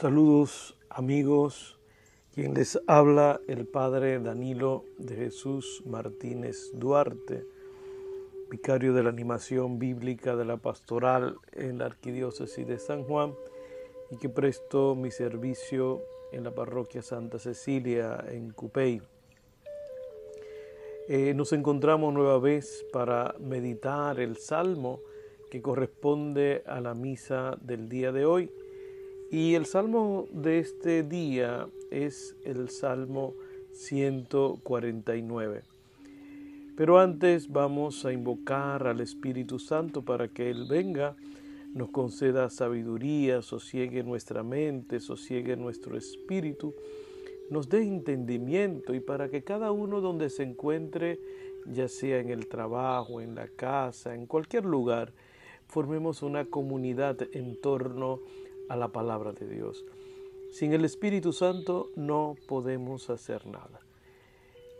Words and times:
Saludos 0.00 0.78
amigos, 0.88 1.78
quien 2.32 2.54
les 2.54 2.80
habla 2.86 3.38
el 3.48 3.66
Padre 3.66 4.18
Danilo 4.18 4.86
de 4.96 5.14
Jesús 5.14 5.82
Martínez 5.84 6.70
Duarte, 6.72 7.44
vicario 8.50 8.94
de 8.94 9.02
la 9.02 9.10
animación 9.10 9.78
bíblica 9.78 10.36
de 10.36 10.46
la 10.46 10.56
pastoral 10.56 11.36
en 11.52 11.76
la 11.76 11.84
Arquidiócesis 11.84 12.66
de 12.66 12.78
San 12.78 13.04
Juan 13.04 13.34
y 14.10 14.16
que 14.16 14.30
presto 14.30 14.94
mi 14.94 15.10
servicio 15.10 16.00
en 16.32 16.44
la 16.44 16.54
parroquia 16.54 17.02
Santa 17.02 17.38
Cecilia 17.38 18.24
en 18.26 18.52
Cupey. 18.52 19.02
Eh, 21.08 21.34
nos 21.34 21.52
encontramos 21.52 22.14
nueva 22.14 22.38
vez 22.38 22.86
para 22.90 23.34
meditar 23.38 24.18
el 24.18 24.38
salmo 24.38 25.00
que 25.50 25.60
corresponde 25.60 26.62
a 26.64 26.80
la 26.80 26.94
misa 26.94 27.58
del 27.60 27.90
día 27.90 28.12
de 28.12 28.24
hoy 28.24 28.50
y 29.30 29.54
el 29.54 29.64
salmo 29.64 30.26
de 30.32 30.58
este 30.58 31.04
día 31.04 31.68
es 31.92 32.34
el 32.44 32.68
salmo 32.68 33.34
149. 33.72 35.62
Pero 36.76 36.98
antes 36.98 37.48
vamos 37.48 38.04
a 38.04 38.12
invocar 38.12 38.88
al 38.88 39.00
Espíritu 39.00 39.60
Santo 39.60 40.02
para 40.02 40.26
que 40.26 40.50
Él 40.50 40.66
venga, 40.68 41.14
nos 41.74 41.90
conceda 41.90 42.50
sabiduría, 42.50 43.42
sosiegue 43.42 44.02
nuestra 44.02 44.42
mente, 44.42 44.98
sosiegue 44.98 45.56
nuestro 45.56 45.96
espíritu, 45.96 46.74
nos 47.50 47.68
dé 47.68 47.82
entendimiento 47.82 48.94
y 48.94 49.00
para 49.00 49.28
que 49.28 49.44
cada 49.44 49.70
uno 49.70 50.00
donde 50.00 50.28
se 50.30 50.42
encuentre, 50.42 51.20
ya 51.66 51.86
sea 51.86 52.18
en 52.18 52.30
el 52.30 52.48
trabajo, 52.48 53.20
en 53.20 53.36
la 53.36 53.46
casa, 53.46 54.12
en 54.16 54.26
cualquier 54.26 54.64
lugar, 54.64 55.12
formemos 55.68 56.22
una 56.22 56.46
comunidad 56.46 57.16
en 57.32 57.60
torno 57.60 58.14
a 58.14 58.49
la 58.76 58.88
palabra 58.88 59.32
de 59.32 59.46
Dios. 59.46 59.84
Sin 60.50 60.72
el 60.72 60.84
Espíritu 60.84 61.32
Santo 61.32 61.90
no 61.96 62.34
podemos 62.48 63.08
hacer 63.10 63.46
nada. 63.46 63.80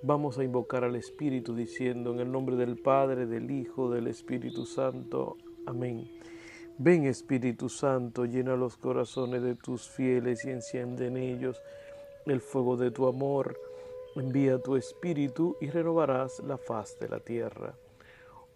Vamos 0.03 0.39
a 0.39 0.45
invocar 0.45 0.83
al 0.83 0.97
Espíritu 0.97 1.55
diciendo 1.55 2.13
en 2.13 2.21
el 2.21 2.33
nombre 2.33 2.57
del 2.57 2.79
Padre, 2.79 3.27
del 3.27 3.51
Hijo, 3.51 3.91
del 3.91 4.07
Espíritu 4.07 4.65
Santo. 4.65 5.37
Amén. 5.67 6.11
Ven 6.79 7.05
Espíritu 7.05 7.69
Santo, 7.69 8.25
llena 8.25 8.57
los 8.57 8.79
corazones 8.79 9.43
de 9.43 9.55
tus 9.55 9.89
fieles 9.89 10.45
y 10.47 10.51
enciende 10.51 11.09
en 11.09 11.19
ellos 11.19 11.61
el 12.25 12.41
fuego 12.41 12.79
de 12.79 12.91
tu 12.91 13.07
amor. 13.07 13.61
Envía 14.17 14.59
tu 14.59 14.77
Espíritu 14.77 15.57
y 15.61 15.69
renovarás 15.69 16.41
la 16.41 16.57
faz 16.57 16.99
de 16.99 17.09
la 17.09 17.21
tierra. 17.21 17.75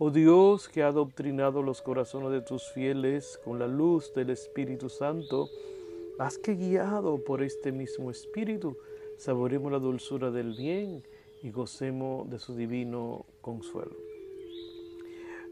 Oh 0.07 0.11
Dios 0.11 0.69
que 0.69 0.83
ha 0.83 0.89
adoctrinado 0.89 1.63
los 1.63 1.81
corazones 1.81 2.31
de 2.31 2.43
tus 2.43 2.71
fieles 2.75 3.41
con 3.43 3.59
la 3.59 3.67
luz 3.67 4.13
del 4.13 4.29
Espíritu 4.29 4.91
Santo, 4.91 5.49
haz 6.19 6.37
que 6.37 6.57
guiado 6.57 7.25
por 7.25 7.43
este 7.43 7.73
mismo 7.73 8.11
Espíritu 8.11 8.77
saboremos 9.17 9.73
la 9.73 9.79
dulzura 9.79 10.31
del 10.31 10.53
bien 10.53 11.03
y 11.43 11.51
gocemos 11.51 12.29
de 12.29 12.39
su 12.39 12.55
divino 12.55 13.25
consuelo. 13.41 13.97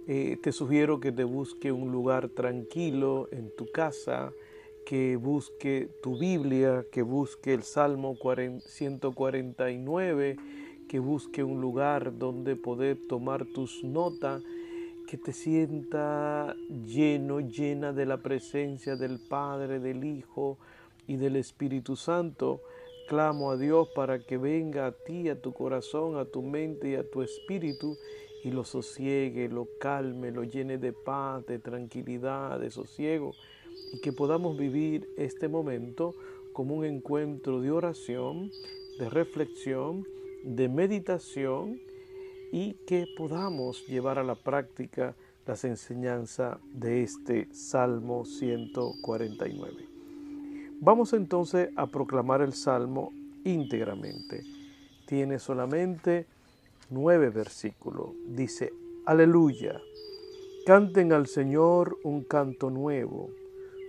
Eh, 0.07 0.37
te 0.43 0.53
sugiero 0.53 1.01
que 1.01 1.13
te 1.13 1.25
busque 1.25 1.73
un 1.73 1.91
lugar 1.91 2.29
tranquilo 2.29 3.29
en 3.33 3.57
tu 3.57 3.73
casa, 3.73 4.35
que 4.85 5.17
busque 5.17 5.89
tu 6.03 6.19
Biblia, 6.19 6.85
que 6.93 7.01
busque 7.01 7.55
el 7.55 7.63
Salmo 7.63 8.19
149 8.67 10.37
que 10.93 10.99
busque 10.99 11.43
un 11.43 11.59
lugar 11.59 12.19
donde 12.19 12.55
poder 12.55 12.99
tomar 13.09 13.47
tus 13.47 13.83
notas, 13.83 14.43
que 15.07 15.17
te 15.17 15.33
sienta 15.33 16.55
lleno, 16.87 17.41
llena 17.41 17.95
de 17.95 18.05
la 18.05 18.19
presencia 18.19 18.95
del 18.95 19.19
Padre, 19.19 19.81
del 19.81 20.05
Hijo 20.05 20.59
y 21.07 21.17
del 21.17 21.37
Espíritu 21.37 21.97
Santo. 21.97 22.61
Clamo 23.09 23.53
a 23.53 23.57
Dios 23.57 23.89
para 23.95 24.19
que 24.19 24.37
venga 24.37 24.85
a 24.85 24.93
ti, 24.93 25.31
a 25.31 25.41
tu 25.41 25.55
corazón, 25.55 26.19
a 26.19 26.27
tu 26.27 26.43
mente 26.43 26.91
y 26.91 26.97
a 26.97 27.11
tu 27.11 27.23
espíritu 27.23 27.97
y 28.45 28.51
lo 28.51 28.63
sosiegue, 28.63 29.49
lo 29.49 29.69
calme, 29.81 30.31
lo 30.31 30.45
llene 30.45 30.77
de 30.77 30.93
paz, 30.93 31.47
de 31.47 31.59
tranquilidad, 31.59 32.61
de 32.61 32.71
sosiego 32.71 33.33
y 33.95 34.01
que 34.03 34.13
podamos 34.13 34.59
vivir 34.59 35.09
este 35.17 35.49
momento 35.49 36.15
como 36.53 36.75
un 36.75 36.85
encuentro 36.85 37.63
de 37.63 37.71
oración, 37.71 38.51
de 38.99 39.09
reflexión, 39.09 40.07
de 40.45 40.69
meditación 40.69 41.81
y 42.53 42.75
que 42.87 43.07
podamos 43.17 43.87
llevar 43.87 44.19
a 44.19 44.25
la 44.25 44.35
práctica 44.35 45.15
las 45.47 45.65
enseñanzas 45.65 46.59
de 46.73 47.03
este 47.03 47.49
Salmo 47.53 48.25
149. 48.25 49.89
Vamos 50.81 51.13
entonces 51.13 51.71
a 51.77 51.87
proclamar 51.87 52.43
el 52.43 52.53
Salmo 52.53 53.13
íntegramente. 53.45 54.45
Tiene 55.07 55.39
solamente 55.39 56.27
nueve 56.91 57.31
versículos. 57.31 58.11
Dice, 58.27 58.73
aleluya, 59.07 59.81
canten 60.67 61.13
al 61.13 61.27
Señor 61.27 61.99
un 62.05 62.23
canto 62.23 62.71
nuevo, 62.71 63.31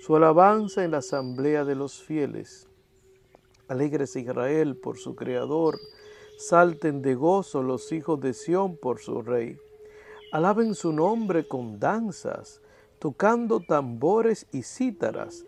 su 0.02 0.16
alabanza 0.16 0.84
en 0.84 0.92
la 0.92 0.98
asamblea 0.98 1.66
de 1.66 1.76
los 1.76 2.02
fieles. 2.02 2.68
Alegres 3.68 4.16
Israel 4.16 4.76
por 4.76 4.98
su 4.98 5.16
Creador, 5.16 5.80
Salten 6.38 7.02
de 7.02 7.16
gozo 7.16 7.62
los 7.62 7.92
hijos 7.92 8.20
de 8.20 8.34
Sión 8.34 8.76
por 8.76 9.00
su 9.00 9.22
rey. 9.22 9.58
Alaben 10.32 10.74
su 10.74 10.92
nombre 10.92 11.48
con 11.48 11.80
danzas, 11.80 12.60
tocando 13.00 13.60
tambores 13.60 14.48
y 14.52 14.64
cítaras, 14.64 15.46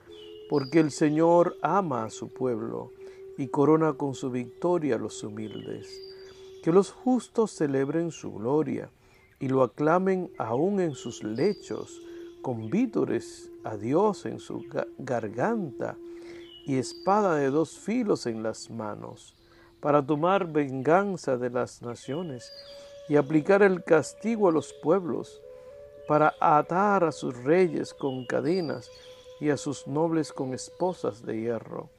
porque 0.47 0.79
el 0.79 0.91
Señor 0.91 1.57
ama 1.61 2.05
a 2.05 2.09
su 2.11 2.29
pueblo 2.29 2.91
y 3.37 3.47
corona 3.47 3.93
con 3.93 4.13
su 4.13 4.29
victoria 4.29 4.95
a 4.95 4.99
los 4.99 5.23
humildes. 5.23 5.99
Que 6.63 6.71
los 6.71 6.91
justos 6.91 7.51
celebren 7.51 8.11
su 8.11 8.31
gloria 8.31 8.89
y 9.39 9.49
lo 9.49 9.63
aclamen 9.63 10.31
aún 10.37 10.79
en 10.79 10.93
sus 10.93 11.23
lechos, 11.23 12.01
con 12.41 12.69
vítores 12.69 13.49
a 13.63 13.75
Dios 13.75 14.27
en 14.27 14.39
su 14.39 14.63
garganta 14.99 15.97
y 16.65 16.75
espada 16.75 17.35
de 17.35 17.49
dos 17.49 17.79
filos 17.79 18.27
en 18.27 18.43
las 18.43 18.69
manos 18.69 19.35
para 19.85 20.03
tomar 20.03 20.51
venganza 20.51 21.37
de 21.37 21.51
las 21.51 21.83
naciones 21.83 22.51
y 23.07 23.17
aplicar 23.17 23.61
el 23.61 23.83
castigo 23.83 24.49
a 24.49 24.51
los 24.51 24.73
pueblos, 24.73 25.43
para 26.07 26.33
atar 26.39 27.03
a 27.03 27.11
sus 27.11 27.37
reyes 27.43 27.93
con 27.93 28.25
cadenas 28.25 28.89
y 29.39 29.51
a 29.51 29.57
sus 29.57 29.85
nobles 29.85 30.33
con 30.33 30.55
esposas 30.55 31.23
de 31.23 31.39
hierro, 31.39 31.91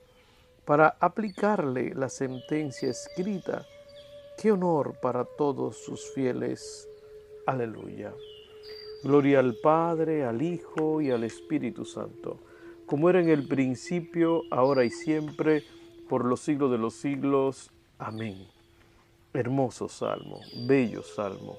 para 0.64 0.96
aplicarle 0.98 1.94
la 1.94 2.08
sentencia 2.08 2.90
escrita. 2.90 3.64
Qué 4.36 4.50
honor 4.50 4.98
para 5.00 5.24
todos 5.24 5.76
sus 5.76 6.10
fieles. 6.10 6.88
Aleluya. 7.46 8.12
Gloria 9.04 9.38
al 9.38 9.54
Padre, 9.62 10.24
al 10.24 10.42
Hijo 10.42 11.00
y 11.00 11.12
al 11.12 11.22
Espíritu 11.22 11.84
Santo, 11.84 12.40
como 12.84 13.08
era 13.08 13.20
en 13.20 13.28
el 13.28 13.46
principio, 13.46 14.42
ahora 14.50 14.84
y 14.84 14.90
siempre, 14.90 15.62
por 16.08 16.24
los 16.24 16.40
siglos 16.40 16.72
de 16.72 16.78
los 16.78 16.94
siglos. 16.94 17.70
Amén. 17.98 18.46
Hermoso 19.32 19.88
salmo, 19.88 20.40
bello 20.66 21.02
salmo. 21.02 21.56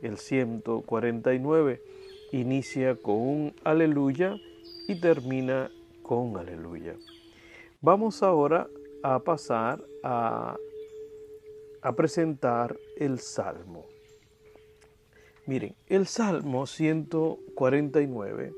El 0.00 0.16
149 0.16 1.82
inicia 2.30 2.94
con 2.94 3.16
un 3.16 3.54
aleluya 3.64 4.36
y 4.86 5.00
termina 5.00 5.72
con 6.04 6.36
aleluya. 6.36 6.94
Vamos 7.80 8.22
ahora 8.22 8.68
a 9.02 9.18
pasar 9.18 9.82
a, 10.04 10.56
a 11.82 11.92
presentar 11.96 12.78
el 12.96 13.18
salmo. 13.18 13.86
Miren, 15.46 15.74
el 15.88 16.06
salmo 16.06 16.66
149 16.66 18.54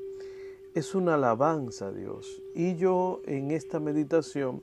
es 0.75 0.93
una 0.93 1.15
alabanza 1.15 1.87
a 1.87 1.91
Dios 1.91 2.39
y 2.53 2.75
yo 2.75 3.21
en 3.25 3.49
esta 3.49 3.79
meditación 3.79 4.61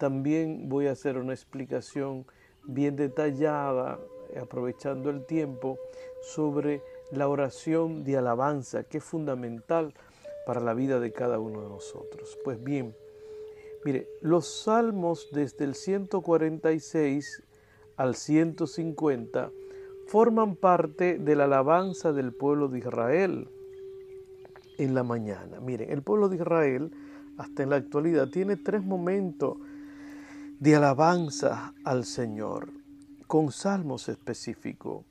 también 0.00 0.68
voy 0.68 0.88
a 0.88 0.92
hacer 0.92 1.18
una 1.18 1.34
explicación 1.34 2.26
bien 2.64 2.96
detallada, 2.96 4.00
aprovechando 4.40 5.10
el 5.10 5.26
tiempo, 5.26 5.78
sobre 6.22 6.82
la 7.12 7.28
oración 7.28 8.02
de 8.02 8.16
alabanza, 8.16 8.82
que 8.84 8.98
es 8.98 9.04
fundamental 9.04 9.92
para 10.46 10.60
la 10.60 10.74
vida 10.74 10.98
de 11.00 11.12
cada 11.12 11.38
uno 11.38 11.62
de 11.62 11.68
nosotros. 11.68 12.38
Pues 12.42 12.62
bien, 12.62 12.96
mire, 13.84 14.08
los 14.22 14.46
salmos 14.48 15.28
desde 15.32 15.64
el 15.64 15.74
146 15.74 17.42
al 17.96 18.14
150 18.14 19.50
forman 20.06 20.56
parte 20.56 21.18
de 21.18 21.36
la 21.36 21.44
alabanza 21.44 22.12
del 22.12 22.32
pueblo 22.32 22.68
de 22.68 22.78
Israel 22.78 23.48
en 24.78 24.94
la 24.94 25.02
mañana. 25.02 25.60
Miren, 25.60 25.90
el 25.90 26.02
pueblo 26.02 26.30
de 26.30 26.36
Israel 26.36 26.90
hasta 27.36 27.62
en 27.62 27.70
la 27.70 27.76
actualidad 27.76 28.28
tiene 28.28 28.56
tres 28.56 28.82
momentos 28.82 29.58
de 30.60 30.76
alabanza 30.76 31.72
al 31.84 32.04
Señor 32.04 32.68
con 33.26 33.50
salmos 33.50 34.10
específicos. 34.10 35.06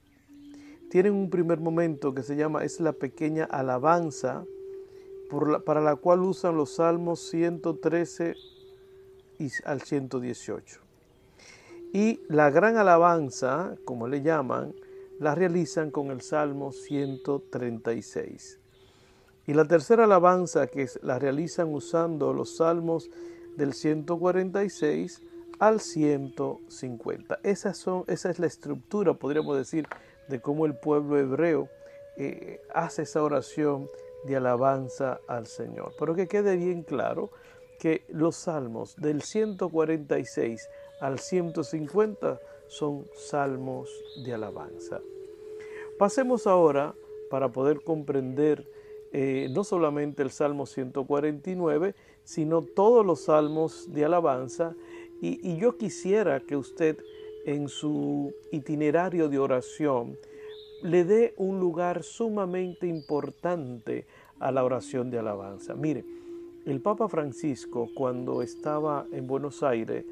Tienen 0.91 1.13
un 1.13 1.31
primer 1.31 1.59
momento 1.59 2.13
que 2.13 2.21
se 2.21 2.35
llama 2.35 2.63
es 2.63 2.79
la 2.79 2.93
pequeña 2.93 3.45
alabanza 3.45 4.45
para 5.65 5.81
la 5.81 5.95
cual 5.95 6.21
usan 6.21 6.55
los 6.55 6.75
salmos 6.75 7.21
113 7.31 8.35
y 9.39 9.49
al 9.65 9.81
118. 9.81 10.81
Y 11.93 12.21
la 12.27 12.51
gran 12.51 12.77
alabanza, 12.77 13.75
como 13.85 14.07
le 14.07 14.21
llaman, 14.21 14.75
la 15.19 15.33
realizan 15.33 15.89
con 15.89 16.11
el 16.11 16.21
Salmo 16.21 16.71
136. 16.71 18.59
Y 19.47 19.53
la 19.55 19.65
tercera 19.65 20.03
alabanza 20.03 20.67
que 20.67 20.87
la 21.01 21.17
realizan 21.17 21.73
usando 21.73 22.33
los 22.33 22.57
salmos 22.57 23.09
del 23.57 23.73
146 23.73 25.23
al 25.59 25.79
150. 25.79 27.39
Esas 27.43 27.77
son, 27.77 28.03
esa 28.07 28.29
es 28.29 28.39
la 28.39 28.47
estructura, 28.47 29.13
podríamos 29.13 29.57
decir, 29.57 29.87
de 30.27 30.39
cómo 30.41 30.65
el 30.65 30.75
pueblo 30.75 31.17
hebreo 31.17 31.69
eh, 32.17 32.61
hace 32.73 33.03
esa 33.03 33.23
oración 33.23 33.87
de 34.25 34.35
alabanza 34.35 35.19
al 35.27 35.47
Señor. 35.47 35.93
Pero 35.99 36.15
que 36.15 36.27
quede 36.27 36.55
bien 36.55 36.83
claro 36.83 37.29
que 37.79 38.03
los 38.09 38.35
salmos 38.35 38.95
del 38.97 39.21
146 39.21 40.67
al 40.99 41.19
150 41.19 42.39
son 42.67 43.05
salmos 43.15 43.89
de 44.23 44.33
alabanza. 44.33 44.99
Pasemos 45.97 46.45
ahora 46.45 46.93
para 47.29 47.49
poder 47.49 47.81
comprender 47.81 48.65
eh, 49.11 49.47
no 49.51 49.63
solamente 49.63 50.21
el 50.21 50.29
Salmo 50.29 50.65
149, 50.65 51.95
sino 52.23 52.61
todos 52.61 53.05
los 53.05 53.21
salmos 53.21 53.91
de 53.91 54.05
alabanza. 54.05 54.75
Y 55.21 55.57
yo 55.57 55.77
quisiera 55.77 56.39
que 56.39 56.55
usted 56.55 56.97
en 57.45 57.67
su 57.67 58.33
itinerario 58.51 59.29
de 59.29 59.39
oración 59.39 60.17
le 60.81 61.03
dé 61.03 61.33
un 61.37 61.59
lugar 61.59 62.03
sumamente 62.03 62.87
importante 62.87 64.05
a 64.39 64.51
la 64.51 64.63
oración 64.63 65.09
de 65.09 65.19
alabanza. 65.19 65.75
Mire, 65.75 66.05
el 66.65 66.81
Papa 66.81 67.09
Francisco 67.09 67.89
cuando 67.95 68.41
estaba 68.41 69.05
en 69.11 69.27
Buenos 69.27 69.63
Aires, 69.63 70.05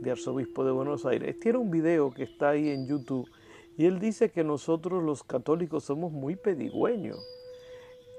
de 0.00 0.10
arzobispo 0.10 0.64
de 0.64 0.72
Buenos 0.72 1.06
Aires, 1.06 1.38
tiene 1.38 1.58
un 1.58 1.70
video 1.70 2.12
que 2.12 2.24
está 2.24 2.50
ahí 2.50 2.68
en 2.70 2.86
YouTube 2.86 3.28
y 3.76 3.86
él 3.86 3.98
dice 3.98 4.30
que 4.30 4.44
nosotros 4.44 5.02
los 5.02 5.22
católicos 5.22 5.84
somos 5.84 6.12
muy 6.12 6.36
pedigüeños. 6.36 7.18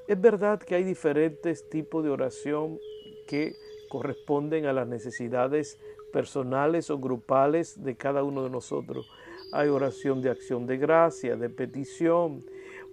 Es 0.08 0.20
verdad 0.20 0.60
que 0.60 0.76
hay 0.76 0.84
diferentes 0.84 1.70
tipos 1.70 2.04
de 2.04 2.12
oración 2.12 2.80
que 3.28 3.56
corresponden 3.90 4.66
a 4.66 4.74
las 4.74 4.88
necesidades 4.88 5.80
personales 6.12 6.90
o 6.90 6.98
grupales 6.98 7.84
de 7.84 7.96
cada 7.96 8.24
uno 8.24 8.44
de 8.44 8.50
nosotros. 8.50 9.10
Hay 9.52 9.70
oración 9.70 10.22
de 10.22 10.30
acción 10.30 10.66
de 10.66 10.78
gracia, 10.78 11.36
de 11.36 11.50
petición, 11.50 12.44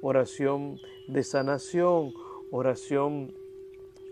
oración 0.01 0.79
de 1.09 1.23
sanación, 1.23 2.13
oración, 2.51 3.33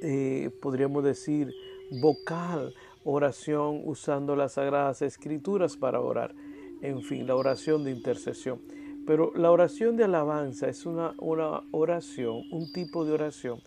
eh, 0.03 0.51
podríamos 0.61 1.05
decir, 1.05 1.53
vocal, 2.01 2.75
oración 3.05 3.83
usando 3.85 4.37
las 4.37 4.53
sagradas 4.53 5.03
escrituras 5.03 5.77
para 5.77 6.01
orar. 6.01 6.35
En 6.83 7.03
fin, 7.03 7.27
la 7.27 7.37
oración 7.37 7.85
de 7.85 7.91
intercesión. 7.91 8.61
Pero 9.07 9.33
la 9.35 9.51
oración 9.51 9.97
de 9.97 10.05
alabanza 10.05 10.69
es 10.69 10.87
una, 10.87 11.15
una 11.19 11.63
oración, 11.73 12.43
un 12.51 12.73
tipo 12.73 13.05
de 13.05 13.13
oración 13.13 13.61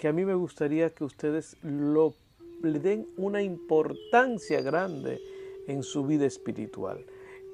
que 0.00 0.08
a 0.08 0.14
mí 0.14 0.24
me 0.24 0.34
gustaría 0.34 0.88
que 0.94 1.04
ustedes 1.04 1.58
lo, 1.62 2.14
le 2.62 2.78
den 2.78 3.06
una 3.16 3.42
importancia 3.42 4.60
grande 4.60 5.20
en 5.66 5.82
su 5.82 6.04
vida 6.04 6.26
espiritual. 6.26 7.04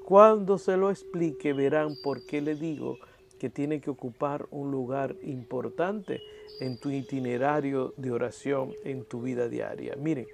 Cuando 0.05 0.57
se 0.57 0.77
lo 0.77 0.89
explique 0.89 1.53
verán 1.53 1.95
por 2.01 2.25
qué 2.25 2.41
le 2.41 2.55
digo 2.55 2.97
que 3.39 3.49
tiene 3.49 3.81
que 3.81 3.89
ocupar 3.89 4.47
un 4.51 4.71
lugar 4.71 5.15
importante 5.21 6.21
en 6.59 6.79
tu 6.79 6.89
itinerario 6.89 7.93
de 7.97 8.11
oración, 8.11 8.73
en 8.83 9.03
tu 9.05 9.21
vida 9.21 9.47
diaria. 9.47 9.95
Miren, 9.95 10.27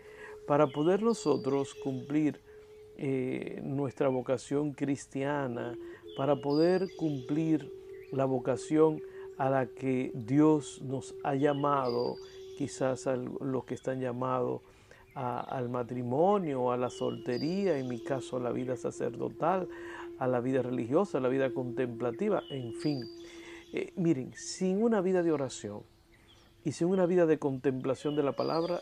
para 0.47 0.67
poder 0.67 1.01
nosotros 1.01 1.73
cumplir 1.75 2.39
eh, 2.97 3.59
nuestra 3.63 4.07
vocación 4.07 4.73
cristiana, 4.73 5.75
para 6.15 6.35
poder 6.35 6.87
cumplir 6.95 7.71
la 8.11 8.25
vocación 8.25 9.01
a 9.37 9.49
la 9.49 9.65
que 9.65 10.11
Dios 10.13 10.81
nos 10.83 11.15
ha 11.23 11.35
llamado, 11.35 12.15
quizás 12.57 13.07
a 13.07 13.15
los 13.15 13.65
que 13.65 13.75
están 13.75 13.99
llamados 13.99 14.61
al 15.15 15.69
matrimonio, 15.69 16.71
a 16.71 16.77
la 16.77 16.89
soltería, 16.89 17.77
en 17.77 17.87
mi 17.87 18.03
caso 18.03 18.37
a 18.37 18.39
la 18.39 18.51
vida 18.51 18.75
sacerdotal, 18.75 19.67
a 20.17 20.27
la 20.27 20.39
vida 20.39 20.61
religiosa, 20.61 21.19
a 21.19 21.21
la 21.21 21.29
vida 21.29 21.53
contemplativa, 21.53 22.41
en 22.49 22.73
fin. 22.73 23.03
Eh, 23.73 23.93
miren, 23.95 24.33
sin 24.35 24.83
una 24.83 25.01
vida 25.01 25.23
de 25.23 25.31
oración 25.31 25.81
y 26.63 26.71
sin 26.71 26.87
una 26.87 27.05
vida 27.05 27.25
de 27.25 27.39
contemplación 27.39 28.15
de 28.15 28.23
la 28.23 28.31
palabra 28.31 28.79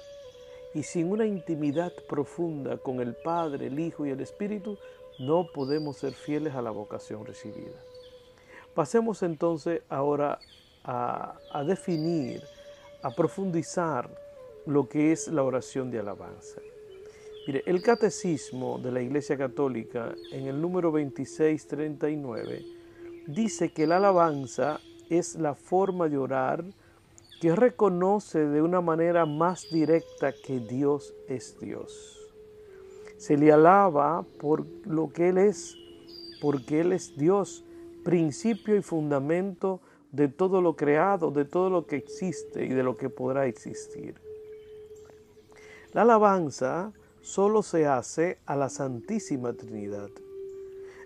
y 0.73 0.83
sin 0.83 1.11
una 1.11 1.25
intimidad 1.25 1.91
profunda 2.07 2.77
con 2.77 3.01
el 3.01 3.15
Padre, 3.15 3.67
el 3.67 3.79
Hijo 3.79 4.05
y 4.05 4.11
el 4.11 4.21
Espíritu, 4.21 4.77
no 5.19 5.47
podemos 5.53 5.97
ser 5.97 6.13
fieles 6.13 6.55
a 6.55 6.61
la 6.61 6.71
vocación 6.71 7.25
recibida. 7.25 7.77
Pasemos 8.73 9.21
entonces 9.23 9.81
ahora 9.89 10.39
a, 10.83 11.37
a 11.51 11.63
definir, 11.63 12.41
a 13.03 13.09
profundizar 13.11 14.09
lo 14.65 14.87
que 14.87 15.11
es 15.11 15.27
la 15.27 15.43
oración 15.43 15.91
de 15.91 15.99
alabanza. 15.99 16.61
Mire, 17.47 17.63
el 17.65 17.81
catecismo 17.81 18.77
de 18.77 18.91
la 18.91 19.01
Iglesia 19.01 19.37
Católica 19.37 20.13
en 20.31 20.47
el 20.47 20.61
número 20.61 20.91
2639 20.91 22.63
dice 23.27 23.73
que 23.73 23.87
la 23.87 23.97
alabanza 23.97 24.79
es 25.09 25.35
la 25.35 25.55
forma 25.55 26.07
de 26.07 26.17
orar 26.17 26.63
que 27.41 27.55
reconoce 27.55 28.45
de 28.47 28.61
una 28.61 28.81
manera 28.81 29.25
más 29.25 29.67
directa 29.71 30.31
que 30.31 30.59
Dios 30.59 31.15
es 31.27 31.59
Dios. 31.59 32.19
Se 33.17 33.35
le 33.35 33.51
alaba 33.51 34.23
por 34.39 34.63
lo 34.85 35.11
que 35.11 35.29
Él 35.29 35.39
es, 35.39 35.75
porque 36.39 36.81
Él 36.81 36.93
es 36.93 37.17
Dios, 37.17 37.63
principio 38.03 38.75
y 38.75 38.83
fundamento 38.83 39.79
de 40.11 40.27
todo 40.27 40.61
lo 40.61 40.75
creado, 40.75 41.31
de 41.31 41.45
todo 41.45 41.69
lo 41.69 41.85
que 41.85 41.95
existe 41.95 42.65
y 42.65 42.69
de 42.69 42.83
lo 42.83 42.97
que 42.97 43.09
podrá 43.09 43.47
existir. 43.47 44.15
La 45.93 46.01
alabanza 46.03 46.91
solo 47.21 47.63
se 47.63 47.85
hace 47.85 48.37
a 48.45 48.55
la 48.55 48.69
Santísima 48.69 49.53
Trinidad. 49.53 50.09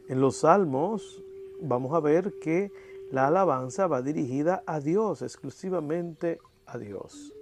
En 0.08 0.22
los 0.22 0.38
Salmos 0.38 1.24
vamos 1.62 1.94
a 1.94 2.00
ver 2.00 2.34
que 2.40 2.72
la 3.12 3.28
alabanza 3.28 3.88
va 3.88 4.02
dirigida 4.02 4.64
a 4.66 4.80
Dios, 4.80 5.22
exclusivamente 5.22 6.40
a 6.66 6.78
Dios. 6.78 7.34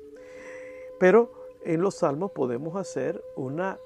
Pero 0.99 1.31
en 1.63 1.81
los 1.81 1.95
salmos 1.95 2.31
podemos 2.31 2.75
hacer 2.75 3.23
una, 3.35 3.77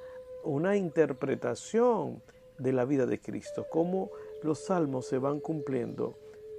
una 0.44 0.76
interpretación 0.76 2.22
de 2.58 2.74
la 2.74 2.86
vida 2.86 3.06
de 3.06 3.20
Cristo, 3.20 3.68
cómo 3.70 4.10
los 4.42 4.66
salmos 4.66 5.06
se 5.06 5.20
van 5.20 5.40
cumpliendo 5.40 6.16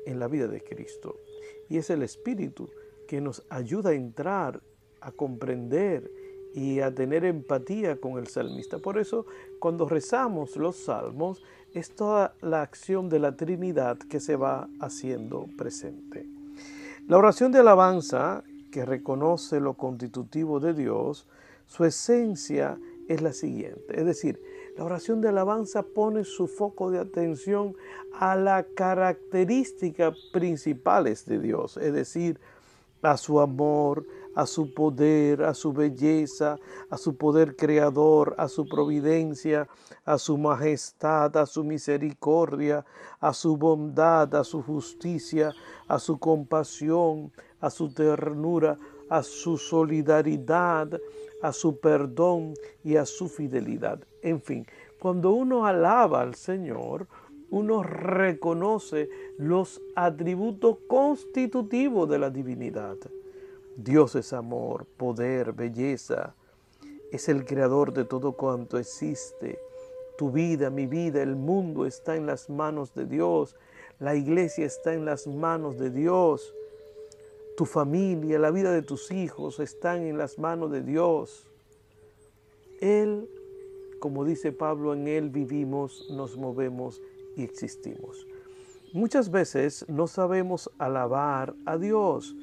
en 0.09 0.19
la 0.19 0.29
vida 0.29 0.49
de 0.49 0.63
Cristo. 0.63 1.21
Y 1.69 1.77
es 1.77 1.91
el 1.91 2.03
Espíritu 2.03 2.71
que 3.07 3.21
nos 3.21 3.43
ayuda 3.51 3.91
a 3.91 3.95
entrar, 3.95 4.61
a 5.01 5.13
comprender 5.13 6.11
y 6.55 6.81
a 6.81 6.95
tener 6.95 7.25
empatía 7.25 8.01
con 8.01 8.19
el 8.19 8.27
salmista. 8.27 8.79
Por 8.79 8.99
eso, 8.99 9.27
cuando 9.61 9.89
rezamos 9.89 10.57
los 10.57 10.77
salmos, 10.77 11.43
es 11.75 11.95
toda 11.95 12.35
la 12.41 12.63
acción 12.63 13.09
de 13.09 13.19
la 13.19 13.37
Trinidad 13.37 13.99
que 13.99 14.21
se 14.21 14.37
va 14.37 14.69
haciendo 14.81 15.47
presente. 15.57 16.27
La 17.07 17.19
oración 17.19 17.53
de 17.53 17.59
alabanza, 17.59 18.45
que 18.73 18.85
reconoce 18.85 19.61
lo 19.61 19.75
constitutivo 19.75 20.61
de 20.61 20.75
Dios, 20.75 21.27
su 21.67 21.85
esencia 21.85 22.79
es 23.09 23.23
la 23.23 23.33
siguiente. 23.33 23.99
Es 23.99 24.07
decir, 24.07 24.41
la 24.79 24.85
oración 24.85 25.21
de 25.21 25.29
alabanza 25.29 25.83
pone 25.83 26.23
su 26.23 26.47
foco 26.47 26.93
de 26.93 27.01
atención 27.01 27.75
a 28.13 28.37
las 28.37 28.65
características 28.77 30.17
principales 30.33 31.27
de 31.27 31.41
Dios, 31.41 31.77
es 31.79 31.93
decir, 31.93 32.39
a 33.03 33.17
su 33.17 33.41
amor, 33.41 34.07
a 34.37 34.47
su 34.47 34.73
poder, 34.73 35.43
a 35.43 35.53
su 35.55 35.73
belleza, 35.73 36.61
a 36.91 36.97
su 36.97 37.17
poder 37.17 37.57
creador, 37.57 38.37
a 38.39 38.47
su 38.47 38.69
providencia, 38.69 39.67
a 40.05 40.17
su 40.17 40.39
majestad, 40.39 41.37
a 41.37 41.47
su 41.47 41.65
misericordia, 41.65 42.85
a 43.19 43.35
su 43.35 43.57
bondad, 43.57 44.33
a 44.37 44.45
su 44.45 44.63
justicia, 44.63 45.53
a 45.89 45.99
su 45.99 46.21
compasión, 46.21 47.33
a 47.61 47.69
su 47.71 47.93
ternura, 47.93 48.79
a 49.09 49.23
su 49.23 49.57
solidaridad, 49.59 51.01
a 51.43 51.53
su 51.53 51.79
perdón 51.79 52.55
y 52.85 52.97
a 52.97 53.07
su 53.07 53.29
fidelidad. 53.29 54.01
En 54.23 54.41
fin, 54.41 54.67
cuando 54.99 55.31
uno 55.31 55.67
alaba 55.67 56.23
al 56.23 56.35
Señor, 56.35 57.07
uno 57.51 57.83
reconoce 57.83 59.09
los 59.39 59.81
atributos 59.95 60.79
constitutivos 60.87 62.09
de 62.09 62.19
la 62.19 62.31
divinidad. 62.31 62.97
Dios 63.77 64.17
es 64.17 64.33
amor, 64.33 64.87
poder, 64.97 65.53
belleza. 65.53 66.35
Es 67.13 67.29
el 67.29 67.45
creador 67.45 67.93
de 67.93 68.05
todo 68.05 68.33
cuanto 68.33 68.77
existe. 68.77 69.59
Tu 70.19 70.31
vida, 70.33 70.69
mi 70.69 70.87
vida, 70.87 71.23
el 71.23 71.37
mundo 71.37 71.87
está 71.87 72.17
en 72.17 72.27
las 72.27 72.51
manos 72.51 72.93
de 72.95 73.07
Dios. 73.07 73.57
La 74.01 74.15
iglesia 74.17 74.67
está 74.67 74.93
en 74.93 75.05
las 75.05 75.27
manos 75.27 75.79
de 75.79 75.91
Dios. 75.91 76.55
Tu 77.59 77.67
familia, 77.67 78.39
la 78.39 78.53
vida 78.53 78.71
de 78.71 78.83
tus 78.83 79.11
hijos 79.11 79.59
están 79.59 80.03
en 80.03 80.17
las 80.17 80.39
manos 80.39 80.71
de 80.71 80.81
Dios. 80.81 81.51
Él, 82.81 83.29
como 83.99 84.25
dice 84.25 84.53
Pablo, 84.53 84.95
en 84.95 85.09
Él 85.09 85.29
vivimos, 85.29 86.07
nos 86.09 86.37
movemos 86.37 87.03
y 87.35 87.43
existimos. 87.43 88.29
Muchas 88.93 89.33
veces 89.33 89.85
no 89.89 90.07
sabemos 90.07 90.71
alabar 90.79 91.53
a 91.67 91.77
Dios. 91.79 92.37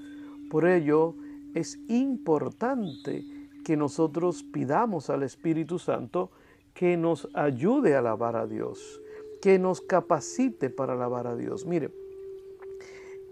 Por 0.51 0.67
ello 0.67 1.15
es 1.53 1.79
importante 1.87 3.23
que 3.63 3.77
nosotros 3.77 4.43
pidamos 4.43 5.09
al 5.09 5.23
Espíritu 5.23 5.79
Santo 5.79 6.29
que 6.73 6.97
nos 6.97 7.29
ayude 7.33 7.95
a 7.95 7.99
alabar 7.99 8.35
a 8.35 8.47
Dios, 8.47 9.01
que 9.41 9.59
nos 9.59 9.79
capacite 9.79 10.69
para 10.69 10.91
alabar 10.91 11.25
a 11.25 11.37
Dios. 11.37 11.65
Mire, 11.65 11.89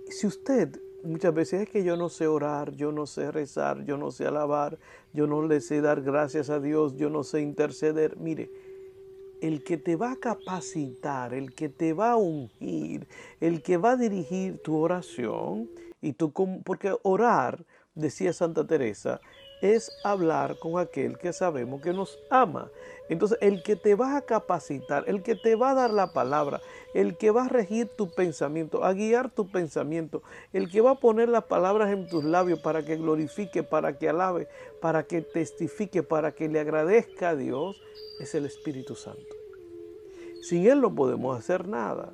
si 0.08 0.28
usted 0.28 0.80
muchas 1.04 1.34
veces 1.34 1.62
es 1.62 1.70
que 1.70 1.84
yo 1.84 1.98
no 1.98 2.10
sé 2.10 2.28
orar, 2.28 2.76
yo 2.76 2.92
no 2.92 3.06
sé 3.06 3.32
rezar, 3.32 3.84
yo 3.86 3.98
no 3.98 4.12
sé 4.12 4.26
alabar, 4.26 4.78
yo 5.14 5.28
no 5.28 5.46
le 5.46 5.62
sé 5.62 5.82
dar 5.82 6.02
gracias 6.02 6.50
a 6.50 6.60
Dios, 6.60 6.96
yo 6.96 7.10
no 7.10 7.24
sé 7.24 7.42
interceder. 7.42 8.18
Mire, 8.18 8.50
el 9.42 9.64
que 9.64 9.78
te 9.78 9.96
va 9.96 10.12
a 10.12 10.16
capacitar, 10.16 11.34
el 11.34 11.54
que 11.54 11.70
te 11.70 11.94
va 11.94 12.12
a 12.12 12.16
ungir, 12.16 13.08
el 13.42 13.62
que 13.62 13.78
va 13.78 13.92
a 13.92 13.98
dirigir 13.98 14.62
tu 14.64 14.78
oración, 14.78 15.70
y 16.02 16.14
tú, 16.14 16.32
porque 16.64 16.96
orar, 17.04 17.64
decía 17.96 18.34
Santa 18.34 18.66
Teresa, 18.66 19.22
es 19.64 19.98
hablar 20.04 20.60
con 20.60 20.78
aquel 20.78 21.18
que 21.18 21.32
sabemos 21.32 21.82
que 21.82 21.94
nos 21.94 22.20
ama. 22.30 22.70
Entonces, 23.08 23.38
el 23.40 23.64
que 23.64 23.78
te 23.78 23.96
va 23.96 24.18
a 24.18 24.22
capacitar, 24.22 25.06
el 25.08 25.24
que 25.24 25.36
te 25.36 25.56
va 25.56 25.72
a 25.72 25.74
dar 25.74 25.90
la 25.90 26.12
palabra, 26.12 26.62
el 26.94 27.16
que 27.16 27.32
va 27.32 27.46
a 27.46 27.48
regir 27.48 27.88
tu 27.88 28.10
pensamiento, 28.10 28.84
a 28.84 28.92
guiar 28.92 29.30
tu 29.30 29.50
pensamiento, 29.50 30.22
el 30.52 30.70
que 30.70 30.82
va 30.82 30.92
a 30.92 31.00
poner 31.00 31.30
las 31.30 31.46
palabras 31.46 31.94
en 31.94 32.10
tus 32.10 32.26
labios 32.26 32.60
para 32.60 32.84
que 32.84 32.98
glorifique, 32.98 33.64
para 33.64 33.98
que 33.98 34.10
alabe, 34.10 34.50
para 34.82 35.04
que 35.04 35.22
testifique, 35.22 36.04
para 36.04 36.34
que 36.34 36.50
le 36.50 36.60
agradezca 36.60 37.30
a 37.30 37.36
Dios, 37.38 37.82
es 38.20 38.36
el 38.36 38.46
Espíritu 38.46 38.96
Santo. 38.96 39.34
Sin 40.42 40.68
Él 40.68 40.82
no 40.82 40.94
podemos 40.94 41.40
hacer 41.40 41.70
nada. 41.70 42.12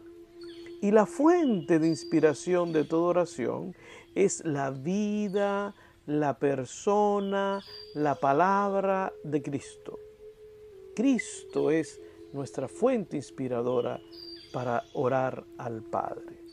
Y 0.81 0.91
la 0.91 1.07
fuente 1.07 1.79
de 1.79 1.87
inspiración 1.87 2.73
de 2.73 2.83
toda 2.83 3.09
oración 3.09 3.75
es 4.13 4.45
la 4.45 4.69
vida, 4.69 5.73
la 6.09 6.39
persona, 6.39 7.61
la 7.93 8.15
palabra 8.15 9.13
de 9.23 9.43
Cristo. 9.43 9.99
Cristo 10.95 11.69
es 11.69 12.01
nuestra 12.33 12.67
fuente 12.67 13.15
inspiradora 13.15 14.01
para 14.51 14.83
orar 14.93 15.45
al 15.59 15.83
Padre. 15.83 16.43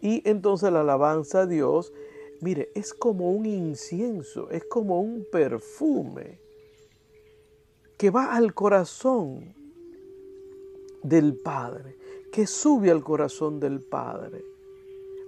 Y 0.00 0.28
entonces 0.28 0.72
la 0.72 0.80
alabanza 0.80 1.42
a 1.42 1.46
Dios, 1.46 1.92
mire, 2.40 2.70
es 2.74 2.92
como 2.92 3.30
un 3.30 3.46
incienso, 3.46 4.50
es 4.50 4.64
como 4.64 5.00
un 5.00 5.24
perfume 5.30 6.40
que 7.96 8.10
va 8.10 8.34
al 8.34 8.52
corazón 8.52 9.54
del 11.04 11.36
Padre, 11.36 11.96
que 12.32 12.48
sube 12.48 12.90
al 12.90 13.04
corazón 13.04 13.60
del 13.60 13.80
Padre. 13.80 14.44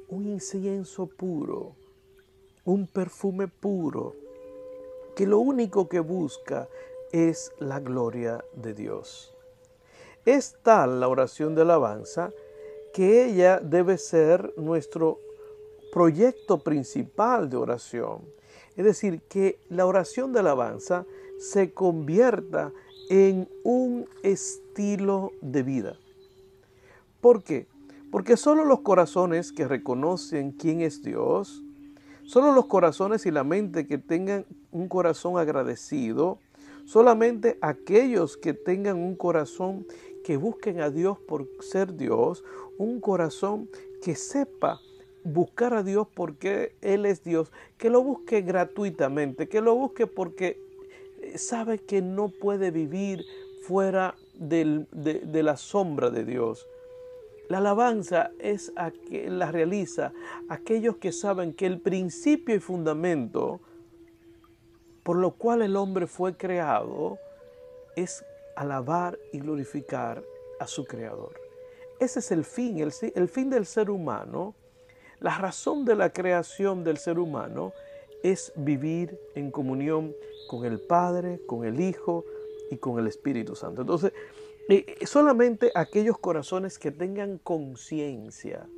Un 0.08 0.26
incienso 0.26 1.06
puro, 1.06 1.76
un 2.64 2.87
perfume 2.87 3.49
puro 3.49 4.14
que 5.17 5.26
lo 5.26 5.38
único 5.38 5.88
que 5.88 6.00
busca 6.00 6.69
es 7.12 7.52
la 7.59 7.81
gloria 7.81 8.45
de 8.55 8.75
Dios. 8.75 9.35
Es 10.25 10.57
tal 10.62 11.00
la 11.00 11.09
oración 11.09 11.55
de 11.55 11.62
alabanza 11.62 12.33
que 12.93 13.25
ella 13.25 13.59
debe 13.61 13.99
ser 13.99 14.52
nuestro 14.57 15.19
proyecto 15.93 16.59
principal 16.59 17.50
de 17.50 17.57
oración. 17.57 18.21
Es 18.76 18.85
decir, 18.85 19.23
que 19.23 19.59
la 19.69 19.87
oración 19.87 20.33
de 20.33 20.40
alabanza 20.40 21.07
se 21.38 21.73
convierta 21.73 22.73
en 23.09 23.49
un 23.64 24.09
estilo 24.23 25.33
de 25.40 25.62
vida. 25.62 25.97
¿Por 27.21 27.43
qué? 27.43 27.67
Porque 28.11 28.37
solo 28.37 28.64
los 28.64 28.81
corazones 28.81 29.52
que 29.52 29.67
reconocen 29.67 30.52
quién 30.52 30.81
es 30.81 31.02
Dios, 31.02 31.62
Solo 32.30 32.52
los 32.52 32.66
corazones 32.66 33.26
y 33.26 33.32
la 33.32 33.42
mente 33.42 33.88
que 33.88 33.99
tengan 33.99 34.46
un 34.70 34.87
corazón 34.87 35.37
agradecido, 35.37 36.38
solamente 36.84 37.58
aquellos 37.60 38.37
que 38.37 38.54
tengan 38.54 38.99
un 38.99 39.16
corazón 39.16 39.84
que 40.25 40.37
busquen 40.37 40.80
a 40.80 40.90
Dios 40.90 41.18
por 41.18 41.49
ser 41.58 41.96
Dios, 41.96 42.44
un 42.78 43.00
corazón 43.00 43.68
que 44.00 44.14
sepa 44.14 44.80
buscar 45.25 45.75
a 45.75 45.82
Dios 45.82 46.06
porque 46.14 46.76
Él 46.82 47.04
es 47.04 47.25
Dios, 47.25 47.50
que 47.76 47.90
lo 47.90 48.00
busque 48.00 48.42
gratuitamente, 48.42 49.49
que 49.49 49.60
lo 49.60 49.75
busque 49.75 50.06
porque 50.06 50.56
eh, 51.22 51.37
sabe 51.37 51.78
que 51.78 52.00
no 52.00 52.28
puede 52.28 52.70
vivir 52.70 53.25
fuera 53.62 54.14
de, 54.34 54.87
de 54.92 55.42
la 55.42 55.56
sombra 55.56 56.10
de 56.10 56.25
Dios. 56.25 56.64
La 57.50 57.59
alabanza 57.59 58.30
es 58.38 58.73
a 58.76 58.92
la 59.11 59.50
realiza 59.50 60.12
aquellos 60.49 60.99
que 60.99 61.11
saben 61.11 61.52
que 61.52 61.66
el 61.66 61.80
principio 61.80 62.54
y 62.54 62.61
fundamento 62.61 63.61
por 65.02 65.16
lo 65.16 65.33
cual 65.33 65.62
el 65.62 65.75
hombre 65.75 66.07
fue 66.07 66.37
creado 66.37 67.19
es 67.97 68.25
alabar 68.54 69.19
y 69.33 69.40
glorificar 69.40 70.23
a 70.61 70.69
su 70.69 70.85
creador. 70.85 71.40
Ese 71.99 72.21
es 72.21 72.30
el 72.30 72.45
fin, 72.45 72.78
el, 72.78 72.92
el 73.16 73.28
fin 73.28 73.50
del 73.50 73.66
ser 73.66 73.90
humano. 73.90 74.54
La 75.19 75.37
razón 75.37 75.85
de 75.85 75.97
la 75.97 76.12
creación 76.12 76.85
del 76.85 76.99
ser 76.99 77.19
humano 77.19 77.73
es 78.23 78.52
vivir 78.54 79.19
en 79.35 79.50
comunión 79.50 80.14
con 80.47 80.64
el 80.64 80.78
Padre, 80.78 81.40
con 81.49 81.64
el 81.64 81.80
Hijo 81.80 82.25
y 82.71 82.76
con 82.76 83.00
el 83.00 83.09
Espíritu 83.09 83.57
Santo. 83.57 83.80
Entonces, 83.80 84.12
solamente 85.05 85.73
aquellos 85.75 86.19
corazones 86.19 86.79
que 86.79 86.90
tengan 86.90 87.38
conciencia 87.38 88.69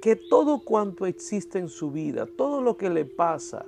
que 0.00 0.16
todo 0.16 0.64
cuanto 0.64 1.06
existe 1.06 1.58
en 1.58 1.68
su 1.68 1.90
vida, 1.90 2.26
todo 2.26 2.62
lo 2.62 2.76
que 2.76 2.88
le 2.88 3.04
pasa, 3.04 3.66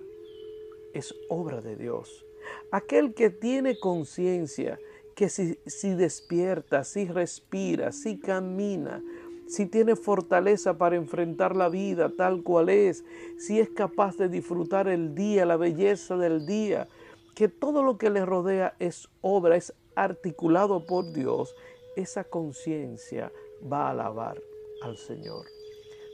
es 0.95 1.15
obra 1.29 1.61
de 1.61 1.77
Dios. 1.77 2.25
Aquel 2.71 3.15
que 3.15 3.31
tiene 3.31 3.79
conciencia 3.79 4.79
que 5.15 5.29
si, 5.29 5.59
si, 5.67 5.95
despierta, 5.95 6.85
si 6.85 7.05
respira, 7.07 7.93
si 7.93 8.19
camina, 8.19 9.03
si 9.47 9.67
tiene 9.67 9.95
fortaleza 9.95 10.79
para 10.79 10.97
enfrentar 10.97 11.55
la 11.55 11.69
vida 11.69 12.11
tal 12.17 12.43
cual 12.43 12.71
es, 12.71 13.05
si 13.39 13.61
es 13.61 13.69
capaz 13.69 14.17
de 14.17 14.29
disfrutar 14.29 14.89
el 14.89 15.15
día, 15.15 15.45
la 15.45 15.57
belleza 15.57 16.17
del 16.17 16.47
día, 16.47 16.89
que 17.35 17.49
todo 17.49 17.83
lo 17.83 17.99
que 17.99 18.11
le 18.11 18.25
rodea 18.25 18.75
es 18.79 19.09
obra, 19.21 19.57
es 19.57 19.75
articulado 19.95 20.85
por 20.85 21.13
Dios, 21.13 21.55
esa 21.97 22.25
conciencia 22.25 23.33
va 23.71 23.89
a 23.89 23.91
alabar 23.91 24.41
al 24.83 24.97
Señor. 24.97 25.47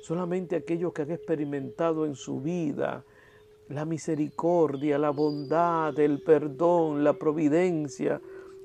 Solamente 0.03 0.57
aquellos 0.57 0.93
que 0.93 1.03
han 1.03 1.11
experimentado 1.11 2.07
en 2.07 2.15
su 2.15 2.41
vida 2.41 3.05
la 3.69 3.85
misericordia, 3.85 4.99
la 4.99 5.11
bondad, 5.11 5.99
el 5.99 6.23
perdón, 6.23 7.05
la 7.05 7.13
providencia, 7.19 8.21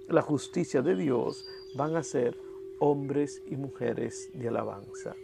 la 0.07 0.21
justicia 0.21 0.81
de 0.81 0.95
Dios, 0.95 1.45
van 1.75 1.95
a 1.95 2.03
ser 2.03 2.37
hombres 2.79 3.41
y 3.47 3.55
mujeres 3.57 4.29
de 4.33 4.47
alabanza. 4.47 5.15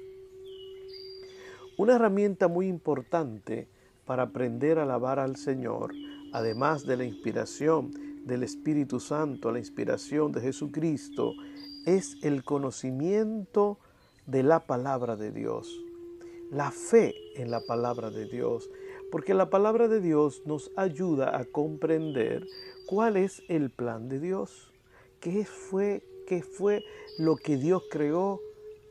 Una 1.78 1.96
herramienta 1.96 2.50
muy 2.50 2.68
importante 2.68 3.68
para 4.06 4.24
aprender 4.24 4.80
a 4.80 4.84
alabar 4.84 5.20
al 5.20 5.38
Señor, 5.38 5.94
además 6.34 6.86
de 6.86 6.98
la 6.98 7.06
inspiración 7.06 8.09
del 8.30 8.44
Espíritu 8.44 9.00
Santo, 9.02 9.52
la 9.52 9.60
inspiración 9.60 10.32
de 10.32 10.40
Jesucristo, 10.40 11.34
es 11.86 12.16
el 12.22 12.44
conocimiento 12.44 13.80
de 14.26 14.44
la 14.44 14.66
palabra 14.66 15.16
de 15.16 15.32
Dios, 15.32 15.84
la 16.52 16.72
fe 16.72 17.16
en 17.36 17.52
la 17.52 17.62
palabra 17.62 18.12
de 18.12 18.26
Dios, 18.26 18.70
porque 19.12 19.34
la 19.34 19.50
palabra 19.50 19.88
de 19.88 20.00
Dios 20.00 20.44
nos 20.46 20.72
ayuda 20.78 21.36
a 21.36 21.46
comprender 21.46 22.46
cuál 22.86 23.18
es 23.18 23.42
el 23.50 23.72
plan 23.72 24.08
de 24.08 24.20
Dios, 24.20 24.72
qué 25.20 25.46
fue, 25.46 26.04
qué 26.28 26.44
fue 26.44 26.84
lo 27.18 27.36
que 27.36 27.58
Dios 27.58 27.84
creó, 27.90 28.40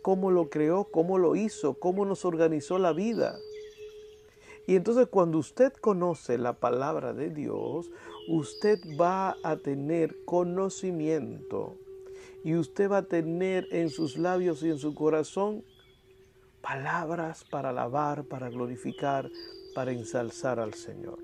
cómo 0.03 0.31
lo 0.31 0.51
creó, 0.51 0.85
cómo 0.85 1.19
lo 1.19 1.37
hizo, 1.37 1.75
cómo 1.75 2.05
nos 2.05 2.25
organizó 2.25 2.79
la 2.79 2.93
vida. 2.93 3.39
Y 4.67 4.77
entonces 4.77 5.07
cuando 5.07 5.39
usted 5.39 5.73
conoce 5.73 6.37
la 6.37 6.53
palabra 6.55 7.15
de 7.15 7.31
Dios, 7.31 7.91
usted 8.29 8.79
va 9.01 9.37
a 9.43 9.57
tener 9.57 10.15
conocimiento 10.25 11.77
y 12.45 12.55
usted 12.55 12.91
va 12.91 12.99
a 12.99 13.03
tener 13.03 13.67
en 13.73 13.89
sus 13.89 14.19
labios 14.19 14.63
y 14.63 14.69
en 14.69 14.79
su 14.79 14.95
corazón 14.95 15.65
palabras 16.61 17.45
para 17.45 17.71
alabar, 17.71 18.25
para 18.25 18.51
glorificar, 18.51 19.31
para 19.75 19.93
ensalzar 19.93 20.61
al 20.61 20.75
Señor. 20.75 21.19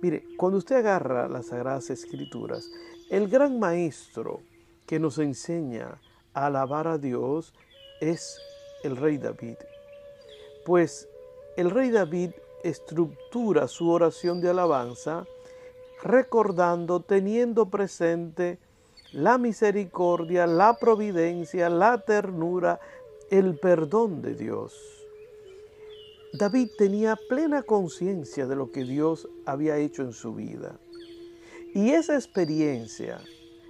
Mire, 0.00 0.24
cuando 0.38 0.58
usted 0.58 0.76
agarra 0.76 1.28
las 1.28 1.46
Sagradas 1.48 1.90
Escrituras, 1.90 2.70
el 3.10 3.28
gran 3.28 3.58
maestro 3.58 4.40
que 4.86 4.98
nos 4.98 5.18
enseña 5.18 6.00
a 6.32 6.46
alabar 6.46 6.88
a 6.88 6.96
Dios 6.96 7.52
es 8.00 8.38
el 8.82 8.96
rey 8.96 9.18
David. 9.18 9.56
Pues 10.64 11.08
el 11.56 11.70
rey 11.70 11.90
David 11.90 12.30
estructura 12.64 13.68
su 13.68 13.90
oración 13.90 14.40
de 14.40 14.48
alabanza 14.48 15.26
recordando, 16.02 17.00
teniendo 17.00 17.68
presente 17.70 18.58
la 19.12 19.38
misericordia, 19.38 20.46
la 20.46 20.74
providencia, 20.78 21.68
la 21.68 21.98
ternura, 21.98 22.80
el 23.30 23.58
perdón 23.58 24.22
de 24.22 24.34
Dios. 24.34 24.74
David 26.32 26.70
tenía 26.78 27.18
plena 27.28 27.62
conciencia 27.62 28.46
de 28.46 28.54
lo 28.54 28.70
que 28.70 28.84
Dios 28.84 29.28
había 29.46 29.76
hecho 29.78 30.02
en 30.02 30.12
su 30.12 30.34
vida. 30.34 30.78
Y 31.74 31.90
esa 31.90 32.14
experiencia 32.14 33.20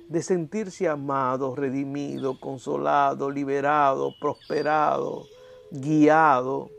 de 0.08 0.22
sentirse 0.22 0.88
amado, 0.88 1.54
redimido, 1.54 2.38
consolado, 2.38 3.30
liberado, 3.30 4.12
prosperado, 4.20 5.26
guiado, 5.70 6.70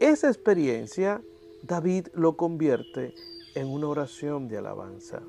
esa 0.00 0.28
experiencia 0.28 1.22
David 1.62 2.08
lo 2.14 2.36
convierte 2.36 3.14
en 3.54 3.68
una 3.68 3.88
oración 3.88 4.48
de 4.48 4.58
alabanza. 4.58 5.22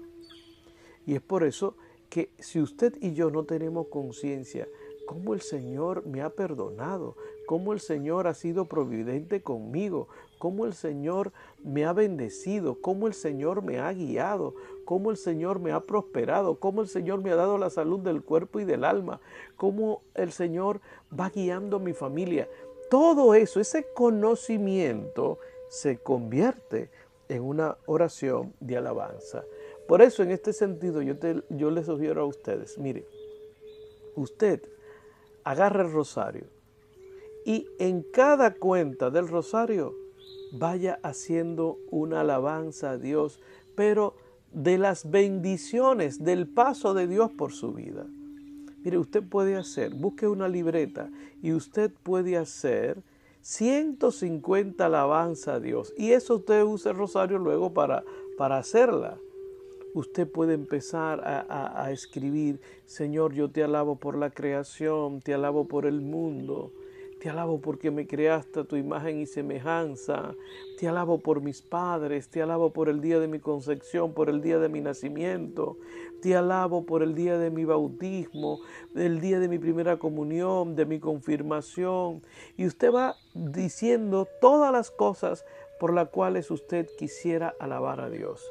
Y 1.05 1.15
es 1.15 1.21
por 1.21 1.43
eso 1.43 1.75
que 2.09 2.29
si 2.39 2.61
usted 2.61 2.93
y 3.01 3.13
yo 3.13 3.31
no 3.31 3.43
tenemos 3.43 3.87
conciencia 3.87 4.67
cómo 5.05 5.33
el 5.33 5.41
Señor 5.41 6.05
me 6.05 6.21
ha 6.21 6.29
perdonado, 6.29 7.15
cómo 7.45 7.73
el 7.73 7.79
Señor 7.79 8.27
ha 8.27 8.33
sido 8.33 8.65
providente 8.65 9.41
conmigo, 9.41 10.07
cómo 10.39 10.65
el 10.65 10.73
Señor 10.73 11.31
me 11.63 11.85
ha 11.85 11.93
bendecido, 11.93 12.79
cómo 12.81 13.07
el 13.07 13.13
Señor 13.13 13.63
me 13.63 13.79
ha 13.79 13.91
guiado, 13.93 14.55
cómo 14.85 15.11
el 15.11 15.17
Señor 15.17 15.59
me 15.59 15.71
ha 15.71 15.81
prosperado, 15.81 16.59
cómo 16.59 16.81
el 16.81 16.87
Señor 16.87 17.21
me 17.21 17.31
ha 17.31 17.35
dado 17.35 17.57
la 17.57 17.69
salud 17.69 17.99
del 17.99 18.23
cuerpo 18.23 18.59
y 18.59 18.65
del 18.65 18.83
alma, 18.83 19.19
cómo 19.57 20.01
el 20.15 20.31
Señor 20.31 20.81
va 21.17 21.29
guiando 21.29 21.79
mi 21.79 21.93
familia. 21.93 22.47
Todo 22.89 23.33
eso, 23.33 23.59
ese 23.59 23.87
conocimiento 23.93 25.39
se 25.69 25.97
convierte 25.97 26.89
en 27.29 27.43
una 27.43 27.77
oración 27.85 28.53
de 28.59 28.77
alabanza. 28.77 29.43
Por 29.87 30.01
eso 30.01 30.23
en 30.23 30.31
este 30.31 30.53
sentido 30.53 31.01
yo, 31.01 31.17
te, 31.17 31.43
yo 31.49 31.71
les 31.71 31.85
sugiero 31.85 32.21
a 32.21 32.25
ustedes, 32.25 32.77
mire, 32.77 33.05
usted 34.15 34.61
agarre 35.43 35.83
el 35.83 35.91
rosario 35.91 36.45
y 37.45 37.67
en 37.79 38.03
cada 38.03 38.55
cuenta 38.55 39.09
del 39.09 39.27
rosario 39.27 39.93
vaya 40.53 40.99
haciendo 41.03 41.77
una 41.89 42.21
alabanza 42.21 42.91
a 42.91 42.97
Dios, 42.97 43.39
pero 43.75 44.15
de 44.53 44.77
las 44.77 45.09
bendiciones, 45.09 46.23
del 46.23 46.47
paso 46.47 46.93
de 46.93 47.07
Dios 47.07 47.31
por 47.31 47.51
su 47.51 47.73
vida. 47.73 48.05
Mire, 48.83 48.97
usted 48.97 49.23
puede 49.23 49.55
hacer, 49.55 49.93
busque 49.95 50.27
una 50.27 50.47
libreta 50.47 51.09
y 51.41 51.53
usted 51.53 51.91
puede 52.03 52.37
hacer 52.37 53.01
150 53.43 54.85
alabanza 54.85 55.55
a 55.55 55.59
Dios. 55.59 55.93
Y 55.97 56.13
eso 56.13 56.37
usted 56.37 56.63
usa 56.63 56.91
el 56.91 56.97
rosario 56.97 57.37
luego 57.37 57.73
para, 57.73 58.03
para 58.37 58.57
hacerla. 58.57 59.19
Usted 59.93 60.27
puede 60.27 60.55
empezar 60.55 61.21
a, 61.23 61.83
a 61.83 61.91
escribir, 61.91 62.59
Señor, 62.85 63.33
yo 63.33 63.51
te 63.51 63.63
alabo 63.63 63.97
por 63.97 64.17
la 64.17 64.31
creación, 64.31 65.21
te 65.21 65.35
alabo 65.35 65.67
por 65.67 65.85
el 65.85 66.01
mundo, 66.01 66.71
te 67.23 67.29
alabo 67.29 67.61
porque 67.61 67.89
me 67.89 68.05
creaste 68.05 68.59
a 68.59 68.63
tu 68.65 68.75
imagen 68.75 69.21
y 69.21 69.25
semejanza. 69.25 70.35
Te 70.77 70.89
alabo 70.89 71.19
por 71.19 71.39
mis 71.39 71.61
padres. 71.61 72.27
Te 72.27 72.41
alabo 72.41 72.73
por 72.73 72.89
el 72.89 72.99
día 72.99 73.17
de 73.17 73.29
mi 73.29 73.39
concepción, 73.39 74.11
por 74.11 74.29
el 74.29 74.41
día 74.41 74.59
de 74.59 74.67
mi 74.67 74.81
nacimiento. 74.81 75.77
Te 76.21 76.35
alabo 76.35 76.85
por 76.85 77.01
el 77.01 77.15
día 77.15 77.37
de 77.37 77.49
mi 77.49 77.63
bautismo, 77.63 78.59
el 78.93 79.21
día 79.21 79.39
de 79.39 79.47
mi 79.47 79.57
primera 79.57 79.95
comunión, 79.95 80.75
de 80.75 80.85
mi 80.85 80.99
confirmación. 80.99 82.21
Y 82.57 82.67
usted 82.67 82.91
va 82.91 83.15
diciendo 83.33 84.27
todas 84.41 84.73
las 84.73 84.91
cosas 84.91 85.45
por 85.79 85.93
las 85.93 86.09
cuales 86.09 86.51
usted 86.51 86.89
quisiera 86.97 87.55
alabar 87.57 88.01
a 88.01 88.09
Dios. 88.09 88.45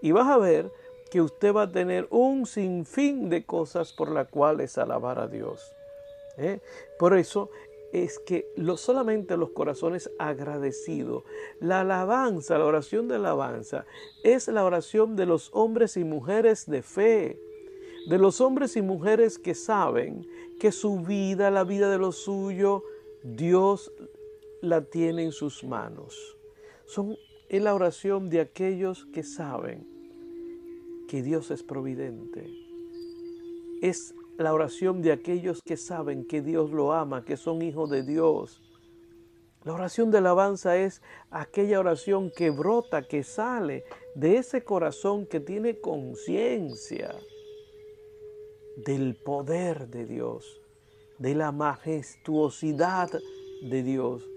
Y 0.00 0.12
vas 0.12 0.28
a 0.28 0.38
ver 0.38 0.70
que 1.10 1.20
usted 1.20 1.54
va 1.54 1.64
a 1.64 1.72
tener 1.72 2.06
un 2.08 2.46
sinfín 2.46 3.28
de 3.28 3.44
cosas 3.44 3.92
por 3.92 4.10
las 4.10 4.28
cuales 4.28 4.78
alabar 4.78 5.18
a 5.18 5.28
Dios. 5.28 5.74
¿eh? 6.36 6.60
Por 6.98 7.16
eso 7.16 7.50
es 7.94 8.18
que 8.18 8.52
lo, 8.56 8.76
solamente 8.76 9.36
los 9.36 9.50
corazones 9.50 10.10
agradecidos, 10.18 11.22
la 11.60 11.82
alabanza, 11.82 12.58
la 12.58 12.64
oración 12.64 13.06
de 13.06 13.14
alabanza, 13.14 13.86
es 14.24 14.48
la 14.48 14.64
oración 14.64 15.14
de 15.14 15.26
los 15.26 15.50
hombres 15.52 15.96
y 15.96 16.02
mujeres 16.02 16.66
de 16.66 16.82
fe, 16.82 17.40
de 18.08 18.18
los 18.18 18.40
hombres 18.40 18.76
y 18.76 18.82
mujeres 18.82 19.38
que 19.38 19.54
saben 19.54 20.26
que 20.58 20.72
su 20.72 21.00
vida, 21.00 21.52
la 21.52 21.62
vida 21.62 21.88
de 21.88 21.98
los 21.98 22.16
suyos, 22.16 22.82
Dios 23.22 23.92
la 24.60 24.82
tiene 24.82 25.22
en 25.22 25.32
sus 25.32 25.62
manos. 25.62 26.36
Son 26.86 27.16
es 27.48 27.62
la 27.62 27.74
oración 27.74 28.30
de 28.30 28.40
aquellos 28.40 29.06
que 29.06 29.22
saben 29.22 29.86
que 31.06 31.22
Dios 31.22 31.52
es 31.52 31.62
providente. 31.62 32.50
Es 33.80 34.14
la 34.38 34.52
oración 34.52 35.02
de 35.02 35.12
aquellos 35.12 35.60
que 35.62 35.76
saben 35.76 36.26
que 36.26 36.42
Dios 36.42 36.70
lo 36.70 36.92
ama, 36.92 37.24
que 37.24 37.36
son 37.36 37.62
hijos 37.62 37.90
de 37.90 38.02
Dios. 38.02 38.60
La 39.64 39.72
oración 39.72 40.10
de 40.10 40.18
alabanza 40.18 40.76
es 40.76 41.00
aquella 41.30 41.80
oración 41.80 42.30
que 42.30 42.50
brota, 42.50 43.06
que 43.06 43.22
sale 43.22 43.84
de 44.14 44.36
ese 44.36 44.62
corazón 44.62 45.26
que 45.26 45.40
tiene 45.40 45.80
conciencia 45.80 47.14
del 48.84 49.16
poder 49.16 49.88
de 49.88 50.04
Dios, 50.04 50.60
de 51.18 51.34
la 51.34 51.52
majestuosidad 51.52 53.10
de 53.62 53.82
Dios. 53.82 54.28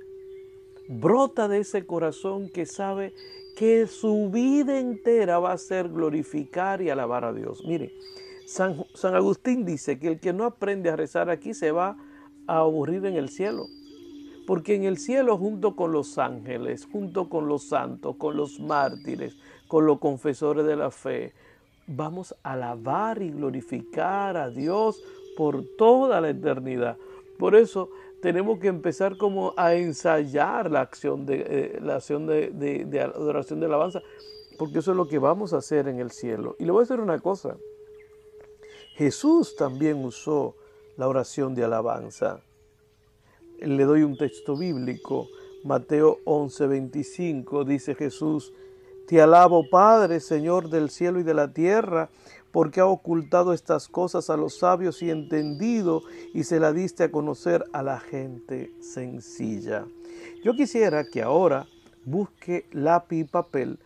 Brota 0.88 1.50
de 1.50 1.60
ese 1.60 1.86
corazón 1.86 2.50
que 2.50 2.66
sabe 2.66 3.14
que 3.58 3.88
su 3.88 4.30
vida 4.30 4.80
entera 4.80 5.40
va 5.40 5.52
a 5.52 5.58
ser 5.58 5.90
glorificar 5.90 6.82
y 6.82 6.90
alabar 6.90 7.26
a 7.26 7.34
Dios. 7.34 7.66
Mire, 7.66 7.92
San, 8.48 8.86
Agustín 9.14 9.66
dice 9.66 10.00
que 10.00 10.08
el 10.08 10.20
que 10.22 10.32
no 10.32 10.46
aprende 10.46 10.90
a 10.90 10.96
rezar 10.96 11.30
aquí 11.30 11.54
se 11.54 11.74
va 11.74 11.98
a 12.48 12.60
aburrir 12.60 13.06
en 13.06 13.16
el 13.16 13.28
cielo. 13.28 13.68
Porque 14.48 14.74
en 14.74 14.86
el 14.86 14.98
cielo, 14.98 15.38
junto 15.38 15.76
con 15.76 15.92
los 15.92 16.18
ángeles, 16.18 16.88
junto 16.90 17.28
con 17.28 17.50
los 17.50 17.68
santos, 17.68 18.16
con 18.16 18.38
los 18.38 18.62
mártires, 18.62 19.36
con 19.68 19.86
los 19.86 20.00
confesores 20.00 20.66
de 20.66 20.78
la 20.78 20.92
fe, 20.92 21.34
vamos 21.88 22.34
a 22.42 22.54
alabar 22.54 23.22
y 23.22 23.32
glorificar 23.32 24.38
a 24.38 24.50
Dios 24.50 25.04
por 25.36 25.66
toda 25.78 26.22
la 26.22 26.30
eternidad. 26.30 26.96
Por 27.38 27.54
eso 27.54 27.90
tenemos 28.22 28.60
que 28.60 28.68
empezar 28.68 29.18
como 29.18 29.54
a 29.58 29.76
ensayar 29.76 30.72
la 30.72 30.80
acción 30.80 31.26
de, 31.26 31.46
eh, 31.50 31.80
la 31.82 31.96
acción 31.96 32.26
de, 32.26 32.52
de 32.52 33.02
adoración 33.02 33.60
de 33.60 33.66
alabanza, 33.66 34.02
porque 34.58 34.80
eso 34.80 34.92
es 34.92 34.98
lo 34.98 35.10
que 35.10 35.20
vamos 35.20 35.52
a 35.52 35.58
hacer 35.58 35.90
en 35.90 36.00
el 36.00 36.12
cielo. 36.12 36.56
Y 36.60 36.64
le 36.64 36.72
voy 36.72 36.80
a 36.80 36.84
decir 36.84 37.02
una 37.02 37.20
cosa, 37.20 37.58
Jesús 38.98 39.56
también 39.56 40.04
usó 40.04 40.56
la 40.98 41.08
oración 41.08 41.54
de 41.54 41.64
alabanza. 41.64 42.42
Le 43.60 43.84
doy 43.84 44.02
un 44.02 44.18
texto 44.18 44.58
bíblico, 44.58 45.28
Mateo 45.64 46.18
11:25, 46.26 47.64
dice 47.64 47.94
Jesús, 47.94 48.54
Te 49.08 49.22
alabo 49.22 49.70
Padre, 49.70 50.20
Señor 50.20 50.70
del 50.70 50.90
cielo 50.90 51.20
y 51.20 51.24
de 51.24 51.36
la 51.36 51.54
tierra, 51.54 52.10
porque 52.52 52.80
ha 52.80 52.88
ocultado 52.88 53.54
estas 53.54 53.88
cosas 53.88 54.32
a 54.32 54.38
los 54.38 54.58
sabios 54.58 55.04
y 55.04 55.12
entendido 55.12 56.02
y 56.34 56.44
se 56.44 56.60
la 56.60 56.74
diste 56.74 57.04
a 57.04 57.12
conocer 57.12 57.66
a 57.74 57.84
la 57.84 58.00
gente 58.00 58.72
sencilla. 58.82 59.86
Yo 60.44 60.54
quisiera 60.54 61.04
que 61.04 61.22
ahora 61.22 61.68
busque 62.04 62.66
lápiz 62.72 63.20
y 63.20 63.24
papel, 63.26 63.78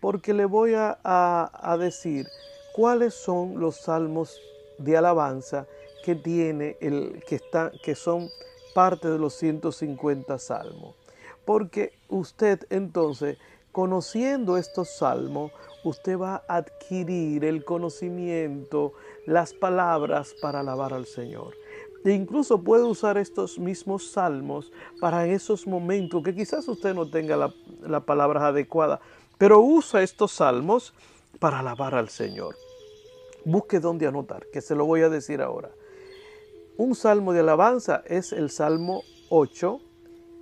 porque 0.00 0.32
le 0.32 0.44
voy 0.44 0.74
a, 0.74 0.96
a 1.02 1.76
decir 1.76 2.28
cuáles 2.72 3.14
son 3.14 3.58
los 3.58 3.80
salmos 3.80 4.40
de 4.80 4.96
alabanza 4.96 5.66
que 6.04 6.14
tiene 6.14 6.76
el 6.80 7.22
que 7.26 7.36
está 7.36 7.70
que 7.82 7.94
son 7.94 8.28
parte 8.74 9.08
de 9.08 9.18
los 9.18 9.34
150 9.34 10.38
salmos. 10.38 10.94
Porque 11.44 11.92
usted 12.08 12.60
entonces, 12.70 13.38
conociendo 13.72 14.56
estos 14.56 14.96
salmos, 14.96 15.52
usted 15.84 16.18
va 16.18 16.44
a 16.48 16.56
adquirir 16.56 17.44
el 17.44 17.64
conocimiento, 17.64 18.92
las 19.26 19.52
palabras 19.52 20.34
para 20.40 20.60
alabar 20.60 20.94
al 20.94 21.06
Señor. 21.06 21.54
E 22.04 22.12
incluso 22.12 22.62
puede 22.62 22.84
usar 22.84 23.18
estos 23.18 23.58
mismos 23.58 24.10
salmos 24.12 24.72
para 25.00 25.26
esos 25.26 25.66
momentos 25.66 26.22
que 26.22 26.34
quizás 26.34 26.66
usted 26.68 26.94
no 26.94 27.10
tenga 27.10 27.36
la, 27.36 27.52
la 27.82 28.00
palabra 28.00 28.46
adecuada, 28.46 29.00
pero 29.36 29.60
usa 29.60 30.02
estos 30.02 30.32
salmos 30.32 30.94
para 31.38 31.58
alabar 31.58 31.94
al 31.94 32.08
Señor. 32.08 32.54
Busque 33.44 33.80
dónde 33.80 34.06
anotar, 34.06 34.46
que 34.52 34.60
se 34.60 34.74
lo 34.74 34.84
voy 34.84 35.02
a 35.02 35.08
decir 35.08 35.40
ahora. 35.40 35.70
Un 36.76 36.94
salmo 36.94 37.32
de 37.32 37.40
alabanza 37.40 38.02
es 38.06 38.32
el 38.32 38.50
Salmo 38.50 39.02
8, 39.28 39.80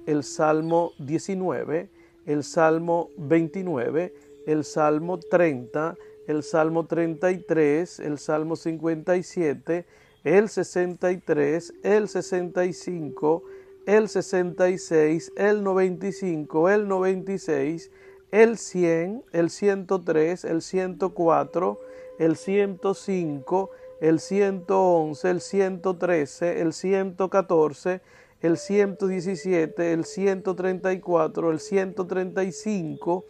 el 0.07 0.25
Salmo 0.25 0.93
19, 0.99 1.91
el 2.27 2.45
Salmo 2.45 3.11
29, 3.17 4.15
el 4.47 4.65
Salmo 4.65 5.19
30, 5.19 5.97
el 6.27 6.43
Salmo 6.43 6.87
33, 6.87 8.01
el 8.01 8.19
Salmo 8.19 8.57
57, 8.57 9.87
el 10.25 10.49
63, 10.49 11.75
el 11.83 12.09
65, 12.09 13.43
el 13.87 14.09
66, 14.09 15.33
el 15.37 15.65
95, 15.65 16.69
el 16.69 16.89
96, 16.89 17.91
el 18.31 18.59
100, 18.59 19.25
el 19.33 19.51
103, 19.51 20.45
el 20.45 20.63
104, 20.63 21.81
el 22.19 22.37
105, 22.37 23.71
el 24.01 24.21
111, 24.21 25.31
el 25.31 25.41
113, 25.41 26.61
el 26.61 26.73
114, 26.73 28.01
el 28.41 28.57
117, 28.57 29.93
el 29.93 30.05
134, 30.05 31.51
el 31.51 31.61
135, 31.61 33.25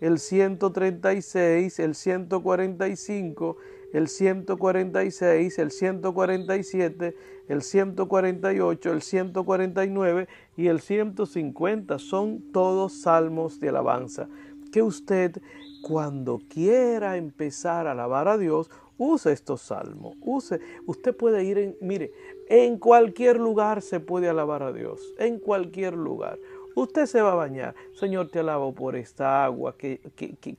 el 0.00 0.18
136, 0.18 1.78
el 1.78 1.94
145, 1.94 3.56
el 3.92 4.08
146, 4.08 5.58
el 5.58 5.70
147, 5.70 7.16
el 7.48 7.62
148, 7.62 8.92
el 8.92 9.02
149 9.02 10.28
y 10.56 10.66
el 10.68 10.80
150. 10.80 11.98
Son 11.98 12.52
todos 12.52 13.02
salmos 13.02 13.60
de 13.60 13.68
alabanza 13.68 14.28
que 14.72 14.82
usted 14.82 15.40
cuando 15.82 16.40
quiera 16.48 17.16
empezar 17.16 17.86
a 17.86 17.92
alabar 17.92 18.28
a 18.28 18.38
Dios, 18.38 18.70
use 18.98 19.32
estos 19.32 19.62
salmos. 19.62 20.16
Use, 20.20 20.60
usted 20.86 21.14
puede 21.14 21.44
ir 21.44 21.58
en, 21.58 21.76
mire, 21.80 22.12
en 22.48 22.78
cualquier 22.78 23.38
lugar 23.38 23.82
se 23.82 24.00
puede 24.00 24.28
alabar 24.28 24.62
a 24.62 24.72
Dios, 24.72 25.14
en 25.18 25.38
cualquier 25.38 25.94
lugar. 25.94 26.38
Usted 26.74 27.06
se 27.06 27.20
va 27.20 27.32
a 27.32 27.36
bañar. 27.36 27.74
Señor, 27.94 28.28
te 28.28 28.38
alabo 28.38 28.74
por 28.74 28.96
esta 28.96 29.44
agua 29.44 29.76
que, 29.76 30.00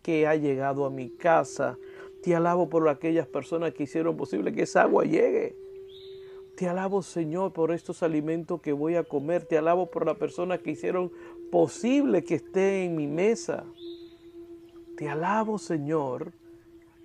que 0.02 0.28
ha 0.28 0.36
llegado 0.36 0.86
a 0.86 0.92
mi 0.92 1.10
casa. 1.10 1.78
Te 2.22 2.36
alabo 2.36 2.70
por 2.70 2.88
aquellas 2.88 3.28
personas 3.28 3.74
que 3.74 3.84
hicieron 3.84 4.16
posible 4.16 4.54
que 4.54 4.64
esa 4.64 4.84
agua 4.84 5.06
llegue. 5.06 5.56
Te 6.56 6.70
alabo, 6.70 7.02
Señor, 7.02 7.52
por 7.52 7.72
estos 7.72 8.04
alimentos 8.04 8.62
que 8.62 8.74
voy 8.74 8.96
a 8.96 9.04
comer. 9.04 9.44
Te 9.46 9.58
alabo 9.58 9.90
por 9.90 10.06
las 10.06 10.18
personas 10.18 10.60
que 10.60 10.72
hicieron 10.72 11.12
posible 11.52 12.24
que 12.24 12.36
esté 12.36 12.84
en 12.84 12.96
mi 12.96 13.08
mesa. 13.08 13.66
Te 14.98 15.10
alabo, 15.10 15.58
Señor, 15.58 16.34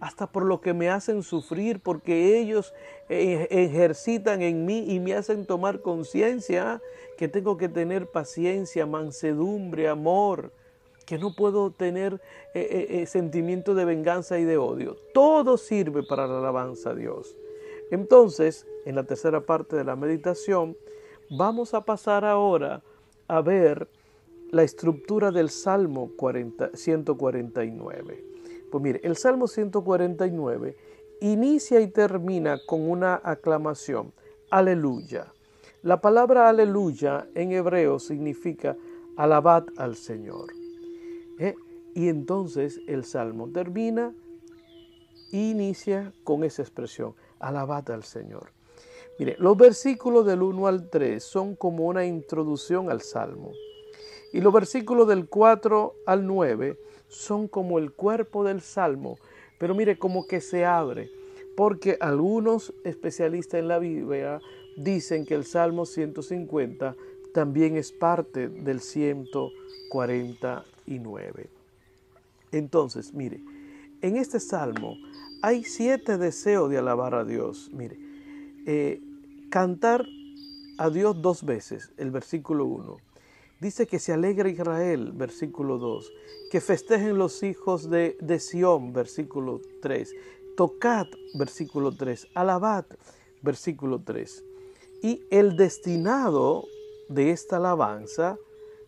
hasta 0.01 0.27
por 0.31 0.45
lo 0.45 0.61
que 0.61 0.75
me 0.75 0.91
hacen 0.91 1.23
sufrir, 1.23 1.81
porque 1.81 2.39
ellos 2.39 2.75
eh, 3.09 3.49
ejercitan 3.51 4.43
en 4.43 4.65
mí 4.65 4.85
y 4.89 5.01
me 5.01 5.15
hacen 5.15 5.47
tomar 5.47 5.81
conciencia 5.81 6.81
que 7.17 7.29
tengo 7.29 7.57
que 7.57 7.69
tener 7.69 8.07
paciencia, 8.07 8.87
mansedumbre, 8.87 9.89
amor, 9.89 10.53
que 11.07 11.19
no 11.19 11.35
puedo 11.35 11.71
tener 11.71 12.21
eh, 12.55 12.87
eh, 12.91 13.07
sentimiento 13.07 13.75
de 13.75 13.85
venganza 13.87 14.39
y 14.39 14.45
de 14.45 14.59
odio. 14.59 14.97
Todo 15.15 15.57
sirve 15.57 16.03
para 16.03 16.27
la 16.27 16.39
alabanza 16.39 16.91
a 16.91 16.95
Dios. 16.95 17.37
Entonces, 17.91 18.67
en 18.85 18.95
la 18.95 19.05
tercera 19.05 19.41
parte 19.41 19.75
de 19.75 19.85
la 19.85 19.97
meditación, 19.97 20.77
vamos 21.31 21.73
a 21.73 21.85
pasar 21.85 22.25
ahora 22.25 22.83
a 23.27 23.41
ver 23.41 23.89
la 24.51 24.63
estructura 24.63 25.31
del 25.31 25.51
Salmo 25.51 26.11
149. 26.75 28.25
Pues 28.71 28.83
mire, 28.83 29.01
el 29.03 29.17
Salmo 29.17 29.47
149 29.47 30.77
inicia 31.21 31.81
y 31.81 31.89
termina 31.89 32.59
con 32.67 32.89
una 32.89 33.21
aclamación. 33.23 34.13
Aleluya. 34.51 35.33
La 35.83 36.01
palabra 36.01 36.49
aleluya 36.49 37.29
en 37.35 37.53
hebreo 37.53 37.99
significa 37.99 38.77
alabad 39.17 39.67
al 39.77 39.97
Señor. 39.97 40.53
¿Eh? 41.39 41.55
Y 41.95 42.09
entonces 42.09 42.81
el 42.87 43.05
Salmo 43.05 43.51
termina 43.51 44.15
e 45.33 45.37
inicia 45.37 46.13
con 46.25 46.43
esa 46.45 46.63
expresión, 46.63 47.15
alabad 47.39 47.91
al 47.91 48.05
Señor. 48.05 48.53
Mire, 49.19 49.37
los 49.39 49.57
versículos 49.57 50.25
del 50.25 50.43
1 50.43 50.67
al 50.67 50.89
3 50.89 51.23
son 51.23 51.57
como 51.57 51.87
una 51.87 52.07
introducción 52.07 52.91
al 52.91 53.03
Salmo. 53.03 53.53
Y 54.33 54.41
los 54.41 54.53
versículos 54.53 55.07
del 55.09 55.27
4 55.27 55.95
al 56.07 56.25
9 56.27 56.79
son 57.09 57.49
como 57.49 57.79
el 57.79 57.93
cuerpo 57.93 58.45
del 58.45 58.61
Salmo, 58.61 59.19
pero 59.59 59.75
mire 59.75 59.99
como 59.99 60.27
que 60.27 60.43
se 60.43 60.67
abre, 60.67 61.11
porque 61.57 61.97
algunos 62.01 62.75
especialistas 62.85 63.61
en 63.61 63.69
la 63.69 63.79
Biblia 63.79 64.41
dicen 64.77 65.25
que 65.25 65.35
el 65.35 65.45
Salmo 65.45 65.87
150 65.87 66.95
también 67.33 67.77
es 67.77 67.93
parte 67.93 68.49
del 68.49 68.81
149. 68.81 71.49
Entonces, 72.53 73.15
mire, 73.15 73.41
en 74.03 74.17
este 74.17 74.41
Salmo 74.41 74.97
hay 75.43 75.63
siete 75.65 76.19
deseos 76.19 76.69
de 76.71 76.79
alabar 76.79 77.15
a 77.15 77.25
Dios. 77.25 77.71
Mire, 77.73 77.97
eh, 78.67 79.01
cantar 79.51 80.07
a 80.79 80.91
Dios 80.91 81.23
dos 81.23 81.45
veces, 81.45 81.93
el 81.97 82.11
versículo 82.11 82.65
1 82.67 83.08
Dice 83.61 83.87
que 83.89 83.99
se 83.99 84.13
alegra 84.13 84.49
Israel, 84.49 85.11
versículo 85.13 85.79
2, 85.79 86.13
que 86.51 86.61
festejen 86.61 87.19
los 87.19 87.43
hijos 87.43 87.91
de, 87.91 88.17
de 88.21 88.39
Sión, 88.39 88.93
versículo 88.93 89.61
3, 89.83 90.15
tocad, 90.57 91.07
versículo 91.35 91.91
3, 91.91 92.29
alabad, 92.35 92.85
versículo 93.43 94.01
3. 94.05 94.45
Y 95.03 95.27
el 95.31 95.57
destinado 95.57 96.67
de 97.09 97.33
esta 97.33 97.57
alabanza, 97.57 98.39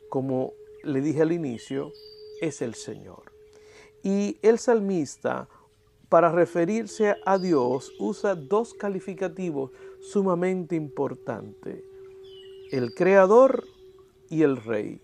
como 0.08 0.52
le 0.84 1.00
dije 1.00 1.22
al 1.22 1.32
inicio, 1.32 1.92
es 2.40 2.62
el 2.62 2.74
Señor. 2.74 3.32
Y 4.04 4.38
el 4.42 4.60
salmista, 4.60 5.48
para 6.08 6.30
referirse 6.30 7.16
a 7.26 7.38
Dios, 7.38 7.92
usa 7.98 8.36
dos 8.36 8.74
calificativos 8.74 9.72
sumamente 10.00 10.76
importantes. 10.76 11.82
El 12.70 12.94
creador 12.94 13.64
y 14.30 14.42
el 14.42 14.56
rey. 14.56 15.02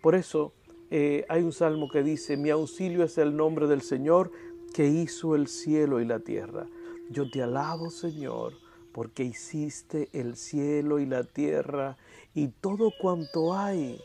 Por 0.00 0.14
eso 0.14 0.52
eh, 0.90 1.26
hay 1.28 1.42
un 1.42 1.52
salmo 1.52 1.88
que 1.88 2.04
dice, 2.04 2.36
mi 2.36 2.50
auxilio 2.50 3.02
es 3.02 3.18
el 3.18 3.36
nombre 3.36 3.66
del 3.66 3.82
Señor 3.82 4.30
que 4.72 4.86
hizo 4.86 5.34
el 5.34 5.48
cielo 5.48 6.00
y 6.00 6.04
la 6.04 6.20
tierra. 6.20 6.66
Yo 7.10 7.28
te 7.28 7.42
alabo, 7.42 7.90
Señor, 7.90 8.52
porque 8.92 9.24
hiciste 9.24 10.08
el 10.12 10.36
cielo 10.36 11.00
y 11.00 11.06
la 11.06 11.24
tierra 11.24 11.96
y 12.34 12.48
todo 12.48 12.92
cuanto 13.00 13.54
hay 13.54 14.00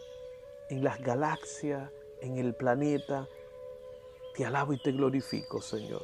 en 0.70 0.84
las 0.84 1.00
galaxias, 1.02 1.92
en 2.22 2.38
el 2.38 2.56
planeta. 2.56 3.28
Te 4.36 4.46
alabo 4.46 4.74
y 4.74 4.82
te 4.82 4.92
glorifico, 4.92 5.62
Señor. 5.62 6.04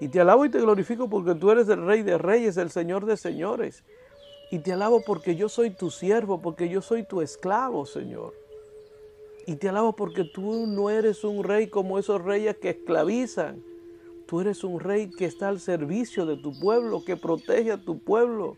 Y 0.00 0.08
te 0.08 0.20
alabo 0.20 0.44
y 0.44 0.50
te 0.50 0.60
glorifico 0.60 1.08
porque 1.08 1.34
tú 1.34 1.50
eres 1.50 1.68
el 1.68 1.84
Rey 1.84 2.02
de 2.02 2.18
Reyes, 2.18 2.56
el 2.56 2.70
Señor 2.70 3.06
de 3.06 3.16
Señores. 3.16 3.82
Y 4.50 4.60
te 4.60 4.72
alabo 4.72 5.02
porque 5.04 5.36
yo 5.36 5.48
soy 5.48 5.70
tu 5.70 5.90
siervo, 5.90 6.40
porque 6.40 6.68
yo 6.68 6.80
soy 6.80 7.02
tu 7.02 7.20
esclavo, 7.20 7.84
Señor. 7.84 8.34
Y 9.46 9.56
te 9.56 9.68
alabo 9.68 9.94
porque 9.94 10.24
tú 10.24 10.66
no 10.66 10.90
eres 10.90 11.24
un 11.24 11.44
rey 11.44 11.68
como 11.68 11.98
esos 11.98 12.22
reyes 12.22 12.56
que 12.56 12.70
esclavizan. 12.70 13.62
Tú 14.26 14.40
eres 14.40 14.62
un 14.62 14.80
rey 14.80 15.10
que 15.10 15.24
está 15.24 15.48
al 15.48 15.60
servicio 15.60 16.26
de 16.26 16.36
tu 16.36 16.58
pueblo, 16.58 17.04
que 17.04 17.16
protege 17.16 17.72
a 17.72 17.82
tu 17.82 17.98
pueblo, 17.98 18.56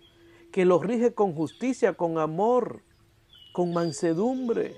que 0.50 0.64
lo 0.64 0.80
rige 0.80 1.12
con 1.12 1.32
justicia, 1.32 1.94
con 1.94 2.18
amor, 2.18 2.82
con 3.52 3.72
mansedumbre 3.72 4.74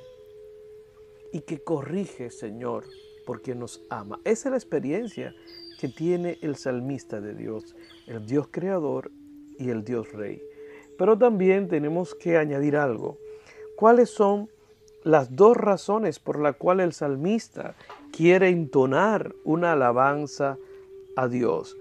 y 1.32 1.40
que 1.40 1.62
corrige, 1.62 2.30
Señor, 2.30 2.84
porque 3.26 3.54
nos 3.54 3.82
ama. 3.88 4.20
Esa 4.24 4.48
es 4.48 4.50
la 4.50 4.56
experiencia 4.58 5.34
que 5.78 5.88
tiene 5.88 6.38
el 6.42 6.56
salmista 6.56 7.20
de 7.20 7.34
Dios, 7.34 7.74
el 8.06 8.26
Dios 8.26 8.48
creador 8.50 9.10
y 9.58 9.70
el 9.70 9.84
Dios 9.84 10.12
rey. 10.12 10.42
Pero 11.02 11.18
también 11.18 11.66
tenemos 11.66 12.14
que 12.14 12.36
añadir 12.36 12.76
algo. 12.76 13.18
¿Cuáles 13.74 14.08
son 14.08 14.48
las 15.02 15.34
dos 15.34 15.56
razones 15.56 16.20
por 16.20 16.38
las 16.38 16.54
cuales 16.54 16.86
el 16.86 16.92
salmista 16.92 17.74
quiere 18.12 18.50
entonar 18.50 19.34
una 19.42 19.72
alabanza 19.72 20.58
a 21.16 21.26
Dios? 21.26 21.76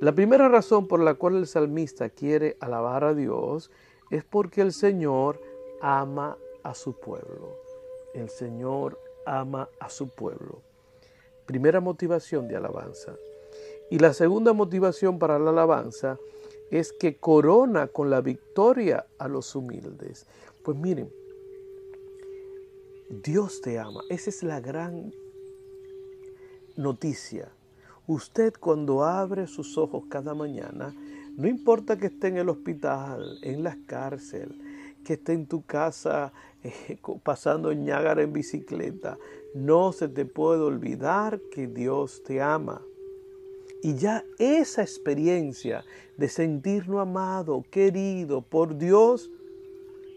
La 0.00 0.10
primera 0.10 0.48
razón 0.48 0.88
por 0.88 0.98
la 0.98 1.14
cual 1.14 1.36
el 1.36 1.46
salmista 1.46 2.08
quiere 2.08 2.56
alabar 2.58 3.04
a 3.04 3.14
Dios 3.14 3.70
es 4.10 4.24
porque 4.24 4.60
el 4.60 4.72
Señor 4.72 5.40
ama 5.80 6.36
a 6.64 6.74
su 6.74 6.98
pueblo. 6.98 7.56
El 8.12 8.28
Señor 8.28 8.98
ama 9.24 9.68
a 9.78 9.88
su 9.88 10.08
pueblo. 10.08 10.62
Primera 11.46 11.78
motivación 11.78 12.48
de 12.48 12.56
alabanza. 12.56 13.14
Y 13.88 14.00
la 14.00 14.12
segunda 14.14 14.52
motivación 14.52 15.20
para 15.20 15.38
la 15.38 15.50
alabanza 15.50 16.18
es 16.18 16.35
que 16.98 17.16
corona 17.16 17.88
con 17.88 18.10
la 18.10 18.20
victoria 18.20 19.06
a 19.18 19.28
los 19.28 19.54
humildes. 19.54 20.26
Pues 20.64 20.76
miren, 20.76 21.10
Dios 23.08 23.60
te 23.60 23.78
ama. 23.78 24.00
Esa 24.08 24.30
es 24.30 24.42
la 24.42 24.60
gran 24.60 25.12
noticia. 26.76 27.52
Usted 28.06 28.54
cuando 28.58 29.04
abre 29.04 29.46
sus 29.46 29.78
ojos 29.78 30.04
cada 30.08 30.34
mañana, 30.34 30.94
no 31.36 31.48
importa 31.48 31.96
que 31.98 32.06
esté 32.06 32.28
en 32.28 32.38
el 32.38 32.48
hospital, 32.48 33.38
en 33.42 33.62
la 33.62 33.76
cárcel, 33.86 34.60
que 35.04 35.14
esté 35.14 35.34
en 35.34 35.46
tu 35.46 35.64
casa 35.64 36.32
eh, 36.62 36.98
pasando 37.22 37.70
en 37.70 37.84
Ñágara 37.84 38.22
en 38.22 38.32
bicicleta, 38.32 39.18
no 39.54 39.92
se 39.92 40.08
te 40.08 40.24
puede 40.24 40.62
olvidar 40.62 41.40
que 41.52 41.66
Dios 41.66 42.22
te 42.24 42.40
ama. 42.40 42.82
Y 43.82 43.94
ya 43.94 44.24
esa 44.38 44.82
experiencia 44.82 45.84
de 46.16 46.28
sentirnos 46.28 47.00
amado, 47.00 47.64
querido 47.70 48.42
por 48.42 48.78
Dios, 48.78 49.30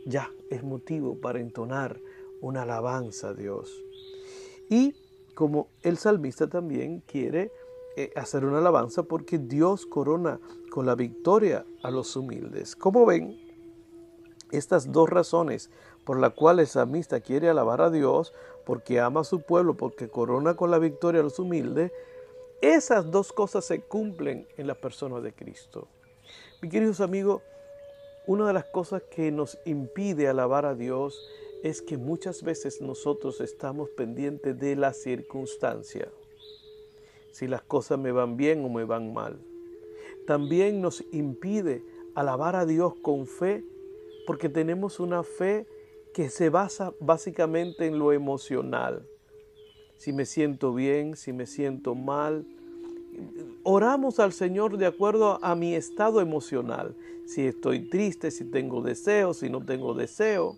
ya 0.05 0.31
es 0.49 0.63
motivo 0.63 1.15
para 1.15 1.39
entonar 1.39 1.99
una 2.41 2.63
alabanza 2.63 3.29
a 3.29 3.33
Dios. 3.33 3.83
Y 4.69 4.95
como 5.35 5.67
el 5.83 5.97
salmista 5.97 6.47
también 6.47 7.01
quiere 7.05 7.51
eh, 7.95 8.11
hacer 8.15 8.45
una 8.45 8.59
alabanza 8.59 9.03
porque 9.03 9.37
Dios 9.37 9.85
corona 9.85 10.39
con 10.71 10.85
la 10.85 10.95
victoria 10.95 11.65
a 11.83 11.91
los 11.91 12.15
humildes. 12.15 12.75
Como 12.75 13.05
ven, 13.05 13.37
estas 14.51 14.91
dos 14.91 15.09
razones 15.09 15.69
por 16.05 16.19
las 16.19 16.33
cuales 16.33 16.69
el 16.69 16.73
salmista 16.73 17.19
quiere 17.19 17.49
alabar 17.49 17.81
a 17.81 17.91
Dios, 17.91 18.33
porque 18.65 18.99
ama 18.99 19.21
a 19.21 19.23
su 19.23 19.41
pueblo, 19.41 19.75
porque 19.75 20.09
corona 20.09 20.55
con 20.55 20.71
la 20.71 20.79
victoria 20.79 21.21
a 21.21 21.23
los 21.23 21.37
humildes, 21.37 21.91
esas 22.61 23.09
dos 23.09 23.31
cosas 23.31 23.65
se 23.65 23.81
cumplen 23.81 24.47
en 24.57 24.67
la 24.67 24.75
persona 24.75 25.21
de 25.21 25.33
Cristo. 25.33 25.87
Mi 26.61 26.69
queridos 26.69 26.99
amigos, 26.99 27.41
una 28.27 28.47
de 28.47 28.53
las 28.53 28.65
cosas 28.65 29.01
que 29.03 29.31
nos 29.31 29.57
impide 29.65 30.27
alabar 30.27 30.65
a 30.65 30.75
Dios 30.75 31.19
es 31.63 31.81
que 31.81 31.97
muchas 31.97 32.43
veces 32.43 32.81
nosotros 32.81 33.41
estamos 33.41 33.89
pendientes 33.89 34.59
de 34.59 34.75
la 34.75 34.93
circunstancia, 34.93 36.09
si 37.31 37.47
las 37.47 37.61
cosas 37.61 37.97
me 37.97 38.11
van 38.11 38.37
bien 38.37 38.63
o 38.63 38.69
me 38.69 38.83
van 38.83 39.13
mal. 39.13 39.39
También 40.27 40.81
nos 40.81 41.03
impide 41.11 41.83
alabar 42.13 42.55
a 42.55 42.65
Dios 42.65 42.93
con 43.01 43.25
fe 43.25 43.63
porque 44.27 44.49
tenemos 44.49 44.99
una 44.99 45.23
fe 45.23 45.65
que 46.13 46.29
se 46.29 46.49
basa 46.49 46.93
básicamente 46.99 47.85
en 47.85 47.97
lo 47.97 48.11
emocional. 48.13 49.07
Si 49.99 50.13
me 50.13 50.25
siento 50.25 50.73
bien, 50.73 51.17
si 51.17 51.33
me 51.33 51.45
siento 51.45 51.93
mal, 51.93 52.45
oramos 53.63 54.21
al 54.21 54.31
Señor 54.31 54.77
de 54.77 54.85
acuerdo 54.85 55.43
a 55.43 55.55
mi 55.55 55.75
estado 55.75 56.21
emocional. 56.21 56.95
Si 57.27 57.45
estoy 57.45 57.89
triste, 57.89 58.31
si 58.31 58.45
tengo 58.45 58.81
deseo, 58.81 59.33
si 59.33 59.49
no 59.49 59.63
tengo 59.63 59.93
deseo. 59.93 60.55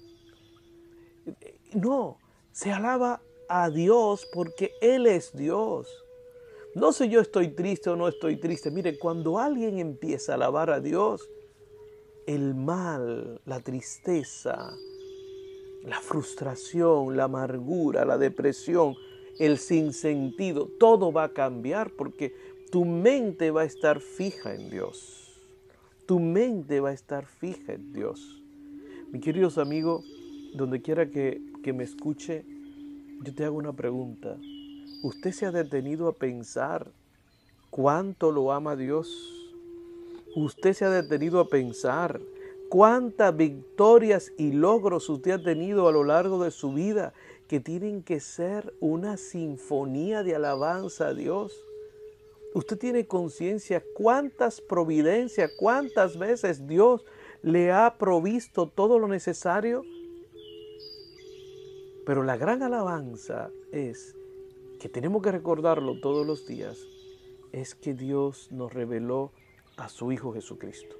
No, 1.73 2.19
se 2.51 2.71
alaba 2.71 3.23
a 3.49 3.71
Dios 3.71 4.27
porque 4.31 4.73
Él 4.79 5.07
es 5.07 5.35
Dios. 5.35 5.87
No 6.75 6.93
sé 6.93 7.09
yo 7.09 7.19
estoy 7.19 7.47
triste 7.47 7.89
o 7.89 7.95
no 7.95 8.07
estoy 8.07 8.37
triste. 8.37 8.69
Mire, 8.69 8.99
cuando 8.99 9.39
alguien 9.39 9.79
empieza 9.79 10.33
a 10.33 10.35
alabar 10.35 10.69
a 10.69 10.79
Dios, 10.79 11.27
el 12.27 12.53
mal, 12.53 13.41
la 13.45 13.59
tristeza, 13.59 14.71
la 15.83 15.99
frustración, 15.99 17.17
la 17.17 17.23
amargura, 17.23 18.05
la 18.05 18.19
depresión, 18.19 18.95
el 19.41 19.57
sinsentido, 19.57 20.69
todo 20.79 21.11
va 21.11 21.23
a 21.23 21.33
cambiar 21.33 21.89
porque 21.89 22.35
tu 22.71 22.85
mente 22.85 23.49
va 23.49 23.61
a 23.61 23.65
estar 23.65 23.99
fija 23.99 24.53
en 24.53 24.69
Dios. 24.69 25.41
Tu 26.05 26.19
mente 26.19 26.79
va 26.79 26.89
a 26.89 26.93
estar 26.93 27.25
fija 27.25 27.73
en 27.73 27.91
Dios. 27.91 28.39
Mi 29.11 29.19
queridos 29.19 29.57
amigos, 29.57 30.05
donde 30.53 30.81
quiera 30.83 31.09
que, 31.09 31.41
que 31.63 31.73
me 31.73 31.83
escuche, 31.83 32.45
yo 33.23 33.33
te 33.33 33.43
hago 33.43 33.57
una 33.57 33.73
pregunta. 33.73 34.37
¿Usted 35.01 35.31
se 35.31 35.47
ha 35.47 35.51
detenido 35.51 36.07
a 36.07 36.13
pensar 36.13 36.91
cuánto 37.71 38.31
lo 38.31 38.51
ama 38.51 38.75
Dios? 38.75 39.09
¿Usted 40.35 40.73
se 40.73 40.85
ha 40.85 40.91
detenido 40.91 41.39
a 41.39 41.47
pensar 41.47 42.21
cuántas 42.69 43.35
victorias 43.35 44.31
y 44.37 44.51
logros 44.51 45.09
usted 45.09 45.31
ha 45.31 45.43
tenido 45.43 45.87
a 45.87 45.91
lo 45.91 46.03
largo 46.03 46.43
de 46.43 46.51
su 46.51 46.71
vida 46.71 47.11
que 47.51 47.59
tienen 47.59 48.01
que 48.01 48.21
ser 48.21 48.73
una 48.79 49.17
sinfonía 49.17 50.23
de 50.23 50.35
alabanza 50.35 51.09
a 51.09 51.13
Dios? 51.13 51.65
Usted 52.53 52.77
tiene 52.77 53.07
conciencia 53.07 53.83
cuántas 53.93 54.61
providencias, 54.61 55.51
cuántas 55.57 56.17
veces 56.17 56.65
Dios 56.65 57.03
le 57.41 57.73
ha 57.73 57.97
provisto 57.97 58.69
todo 58.69 58.99
lo 58.99 59.09
necesario. 59.09 59.83
Pero 62.05 62.23
la 62.23 62.37
gran 62.37 62.63
alabanza 62.63 63.51
es 63.73 64.15
que 64.79 64.87
tenemos 64.87 65.21
que 65.21 65.33
recordarlo 65.33 65.99
todos 65.99 66.25
los 66.25 66.47
días, 66.47 66.77
es 67.51 67.75
que 67.75 67.93
Dios 67.93 68.49
nos 68.53 68.73
reveló 68.73 69.33
a 69.75 69.89
su 69.89 70.13
Hijo 70.13 70.31
Jesucristo. 70.31 70.95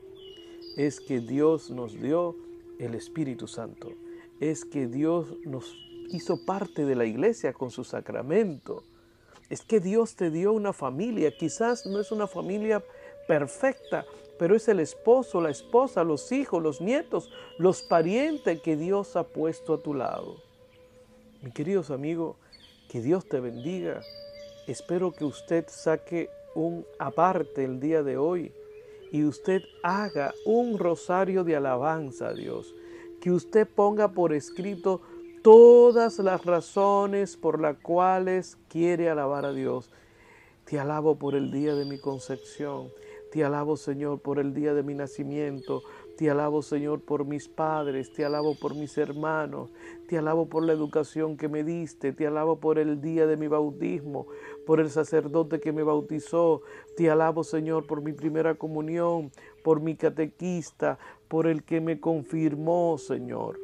Es 0.75 0.99
que 0.99 1.21
Dios 1.21 1.71
nos 1.71 1.93
dio 1.93 2.35
el 2.77 2.93
Espíritu 2.93 3.47
Santo. 3.47 3.93
Es 4.41 4.65
que 4.65 4.87
Dios 4.87 5.37
nos 5.45 5.77
hizo 6.12 6.45
parte 6.45 6.86
de 6.86 6.95
la 6.95 7.06
iglesia 7.06 7.54
con 7.54 7.71
su 7.71 7.84
sacramento 7.84 8.84
es 9.52 9.62
que 9.63 9.82
Dios 9.82 10.15
te 10.15 10.32
dio 10.32 10.54
una 10.54 10.71
familia. 10.71 11.36
Quizás 11.38 11.86
no 11.86 12.00
es 12.00 12.13
una 12.13 12.26
familia 12.26 12.82
perfecta, 13.28 14.06
pero 14.39 14.56
es 14.56 14.69
el 14.69 14.80
esposo, 14.80 15.41
la 15.41 15.50
esposa, 15.50 16.06
los 16.06 16.32
hijos, 16.32 16.63
los 16.63 16.80
nietos, 16.80 17.30
los 17.58 17.82
parientes 17.82 18.62
que 18.62 18.78
Dios 18.78 19.17
ha 19.17 19.24
puesto 19.24 19.74
a 19.74 19.82
tu 19.82 19.93
lado. 19.93 20.38
Mi 21.41 21.52
queridos 21.52 21.91
amigos, 21.91 22.38
que 22.88 23.02
Dios 23.02 23.26
te 23.28 23.41
bendiga. 23.41 24.02
Espero 24.67 25.12
que 25.12 25.26
usted 25.26 25.65
saque 25.67 26.30
un 26.56 26.86
aparte 26.97 27.65
el 27.65 27.82
día 27.82 28.04
de 28.04 28.15
hoy 28.15 28.54
y 29.12 29.26
usted 29.26 29.63
haga 29.84 30.34
un 30.45 30.78
rosario 30.78 31.43
de 31.43 31.58
alabanza 31.58 32.30
a 32.30 32.34
Dios. 32.34 32.74
Que 33.19 33.32
usted 33.32 33.67
ponga 33.67 34.13
por 34.13 34.34
escrito 34.34 35.02
todas 35.41 36.19
las 36.19 36.45
razones 36.45 37.36
por 37.36 37.60
las 37.60 37.77
cuales 37.77 38.58
quiere 38.69 39.10
alabar 39.10 39.45
a 39.45 39.54
Dios. 39.54 39.89
Te 40.65 40.80
alabo 40.80 41.17
por 41.17 41.36
el 41.36 41.51
día 41.51 41.75
de 41.75 41.86
mi 41.86 41.97
concepción. 41.97 42.89
Te 43.32 43.45
alabo, 43.45 43.77
Señor, 43.77 44.19
por 44.19 44.39
el 44.39 44.54
día 44.54 44.73
de 44.73 44.84
mi 44.84 44.93
nacimiento. 44.93 45.84
Te 46.17 46.30
alabo, 46.30 46.62
Señor, 46.62 47.01
por 47.01 47.25
mis 47.25 47.47
padres. 47.47 48.12
Te 48.13 48.25
alabo 48.25 48.56
por 48.60 48.75
mis 48.75 48.97
hermanos. 48.97 49.71
Te 50.10 50.17
alabo 50.17 50.47
por 50.47 50.63
la 50.63 50.73
educación 50.73 51.38
que 51.38 51.47
me 51.47 51.63
diste. 51.63 52.12
Te 52.12 52.27
alabo 52.27 52.60
por 52.60 52.77
el 52.77 52.99
día 52.99 53.25
de 53.27 53.38
mi 53.38 53.47
bautismo, 53.47 54.27
por 54.67 54.82
el 54.82 54.89
sacerdote 54.89 55.62
que 55.62 55.71
me 55.71 55.82
bautizó. 55.82 56.62
Te 56.97 57.10
alabo, 57.10 57.45
Señor, 57.45 57.88
por 57.88 58.01
mi 58.01 58.12
primera 58.12 58.56
comunión, 58.56 59.32
por 59.63 59.80
mi 59.80 59.95
catequista, 59.95 60.99
por 61.30 61.47
el 61.47 61.63
que 61.63 61.80
me 61.80 62.01
confirmó, 62.01 62.97
Señor. 62.97 63.61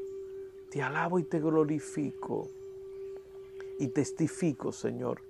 Te 0.77 0.83
alabo 0.83 1.17
y 1.17 1.23
te 1.23 1.39
glorifico 1.39 2.51
y 3.79 3.87
testifico, 3.87 4.71
Señor, 4.71 5.23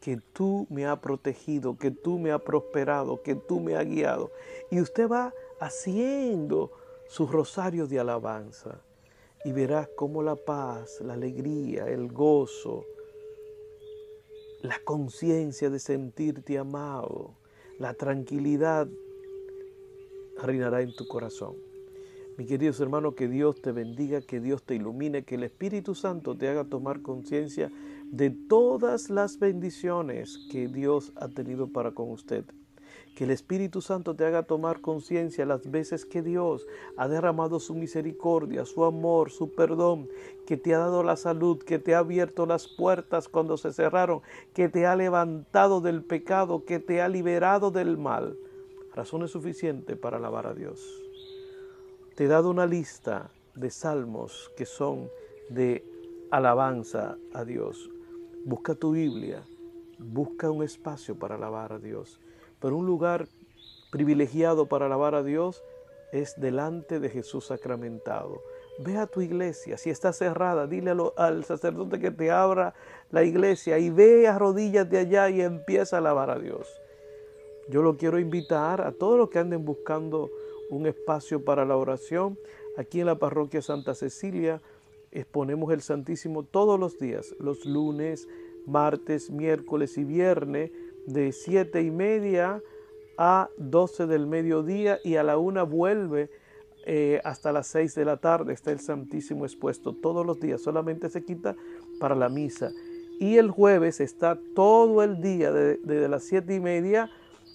que 0.00 0.18
tú 0.32 0.66
me 0.70 0.86
has 0.86 0.98
protegido, 1.00 1.76
que 1.76 1.90
tú 1.90 2.18
me 2.18 2.32
has 2.32 2.40
prosperado, 2.40 3.22
que 3.22 3.34
tú 3.34 3.60
me 3.60 3.76
has 3.76 3.84
guiado. 3.84 4.30
Y 4.70 4.80
usted 4.80 5.06
va 5.06 5.34
haciendo 5.60 6.70
su 7.10 7.26
rosario 7.26 7.86
de 7.88 8.00
alabanza 8.00 8.80
y 9.44 9.52
verás 9.52 9.86
cómo 9.98 10.22
la 10.22 10.34
paz, 10.34 11.02
la 11.02 11.12
alegría, 11.12 11.86
el 11.86 12.10
gozo, 12.10 12.86
la 14.62 14.78
conciencia 14.82 15.68
de 15.68 15.78
sentirte 15.78 16.56
amado, 16.56 17.34
la 17.78 17.92
tranquilidad 17.92 18.88
reinará 20.38 20.80
en 20.80 20.96
tu 20.96 21.06
corazón. 21.06 21.69
Mi 22.40 22.46
queridos 22.46 22.80
hermanos, 22.80 23.16
que 23.16 23.28
Dios 23.28 23.60
te 23.60 23.70
bendiga, 23.70 24.22
que 24.22 24.40
Dios 24.40 24.62
te 24.62 24.74
ilumine, 24.74 25.24
que 25.24 25.34
el 25.34 25.42
Espíritu 25.42 25.94
Santo 25.94 26.38
te 26.38 26.48
haga 26.48 26.64
tomar 26.64 27.02
conciencia 27.02 27.70
de 28.06 28.30
todas 28.30 29.10
las 29.10 29.38
bendiciones 29.38 30.48
que 30.50 30.66
Dios 30.66 31.12
ha 31.16 31.28
tenido 31.28 31.66
para 31.66 31.90
con 31.90 32.10
usted. 32.10 32.46
Que 33.14 33.24
el 33.24 33.30
Espíritu 33.30 33.82
Santo 33.82 34.16
te 34.16 34.24
haga 34.24 34.44
tomar 34.44 34.80
conciencia 34.80 35.44
las 35.44 35.70
veces 35.70 36.06
que 36.06 36.22
Dios 36.22 36.66
ha 36.96 37.08
derramado 37.08 37.60
su 37.60 37.74
misericordia, 37.74 38.64
su 38.64 38.84
amor, 38.84 39.30
su 39.30 39.54
perdón, 39.54 40.08
que 40.46 40.56
te 40.56 40.74
ha 40.74 40.78
dado 40.78 41.02
la 41.02 41.16
salud, 41.16 41.62
que 41.62 41.78
te 41.78 41.94
ha 41.94 41.98
abierto 41.98 42.46
las 42.46 42.68
puertas 42.68 43.28
cuando 43.28 43.58
se 43.58 43.70
cerraron, 43.70 44.22
que 44.54 44.70
te 44.70 44.86
ha 44.86 44.96
levantado 44.96 45.82
del 45.82 46.02
pecado, 46.02 46.64
que 46.64 46.78
te 46.78 47.02
ha 47.02 47.08
liberado 47.10 47.70
del 47.70 47.98
mal. 47.98 48.38
Razones 48.94 49.30
suficientes 49.30 49.98
para 49.98 50.16
alabar 50.16 50.46
a 50.46 50.54
Dios. 50.54 51.09
Te 52.20 52.26
he 52.26 52.28
dado 52.28 52.50
una 52.50 52.66
lista 52.66 53.30
de 53.54 53.70
salmos 53.70 54.52
que 54.54 54.66
son 54.66 55.08
de 55.48 55.82
alabanza 56.30 57.16
a 57.32 57.46
Dios. 57.46 57.88
Busca 58.44 58.74
tu 58.74 58.90
Biblia, 58.90 59.42
busca 59.96 60.50
un 60.50 60.62
espacio 60.62 61.18
para 61.18 61.36
alabar 61.36 61.72
a 61.72 61.78
Dios. 61.78 62.20
Pero 62.60 62.76
un 62.76 62.84
lugar 62.84 63.26
privilegiado 63.90 64.66
para 64.66 64.84
alabar 64.84 65.14
a 65.14 65.22
Dios 65.22 65.64
es 66.12 66.38
delante 66.38 67.00
de 67.00 67.08
Jesús 67.08 67.46
sacramentado. 67.46 68.42
Ve 68.80 68.98
a 68.98 69.06
tu 69.06 69.22
iglesia, 69.22 69.78
si 69.78 69.88
está 69.88 70.12
cerrada, 70.12 70.66
dile 70.66 70.92
al 71.16 71.44
sacerdote 71.46 72.00
que 72.00 72.10
te 72.10 72.30
abra 72.30 72.74
la 73.10 73.24
iglesia 73.24 73.78
y 73.78 73.88
ve 73.88 74.28
a 74.28 74.38
rodillas 74.38 74.90
de 74.90 74.98
allá 74.98 75.30
y 75.30 75.40
empieza 75.40 75.96
a 75.96 76.00
alabar 76.00 76.28
a 76.28 76.38
Dios. 76.38 76.68
Yo 77.70 77.80
lo 77.80 77.96
quiero 77.96 78.18
invitar 78.18 78.82
a 78.82 78.92
todos 78.92 79.16
los 79.16 79.30
que 79.30 79.38
anden 79.38 79.64
buscando 79.64 80.28
un 80.70 80.86
espacio 80.86 81.44
para 81.44 81.64
la 81.64 81.76
oración. 81.76 82.38
Aquí 82.76 83.00
en 83.00 83.06
la 83.06 83.18
parroquia 83.18 83.60
Santa 83.62 83.94
Cecilia 83.94 84.62
exponemos 85.10 85.72
el 85.72 85.82
Santísimo 85.82 86.44
todos 86.44 86.78
los 86.78 86.98
días, 86.98 87.34
los 87.38 87.66
lunes, 87.66 88.28
martes, 88.66 89.30
miércoles 89.30 89.98
y 89.98 90.04
viernes, 90.04 90.70
de 91.06 91.32
siete 91.32 91.82
y 91.82 91.90
media 91.90 92.62
a 93.18 93.50
12 93.58 94.06
del 94.06 94.26
mediodía 94.26 94.98
y 95.04 95.16
a 95.16 95.22
la 95.22 95.36
una 95.36 95.62
vuelve 95.62 96.30
eh, 96.86 97.20
hasta 97.24 97.52
las 97.52 97.66
6 97.66 97.94
de 97.94 98.04
la 98.06 98.16
tarde 98.16 98.54
está 98.54 98.72
el 98.72 98.80
Santísimo 98.80 99.44
expuesto 99.44 99.94
todos 99.94 100.24
los 100.24 100.40
días, 100.40 100.62
solamente 100.62 101.10
se 101.10 101.24
quita 101.24 101.54
para 101.98 102.14
la 102.14 102.28
misa. 102.28 102.72
Y 103.18 103.36
el 103.36 103.50
jueves 103.50 104.00
está 104.00 104.38
todo 104.54 105.02
el 105.02 105.20
día, 105.20 105.52
desde 105.52 106.08
las 106.08 106.24
7 106.24 106.54
y 106.54 106.60
media 106.60 107.10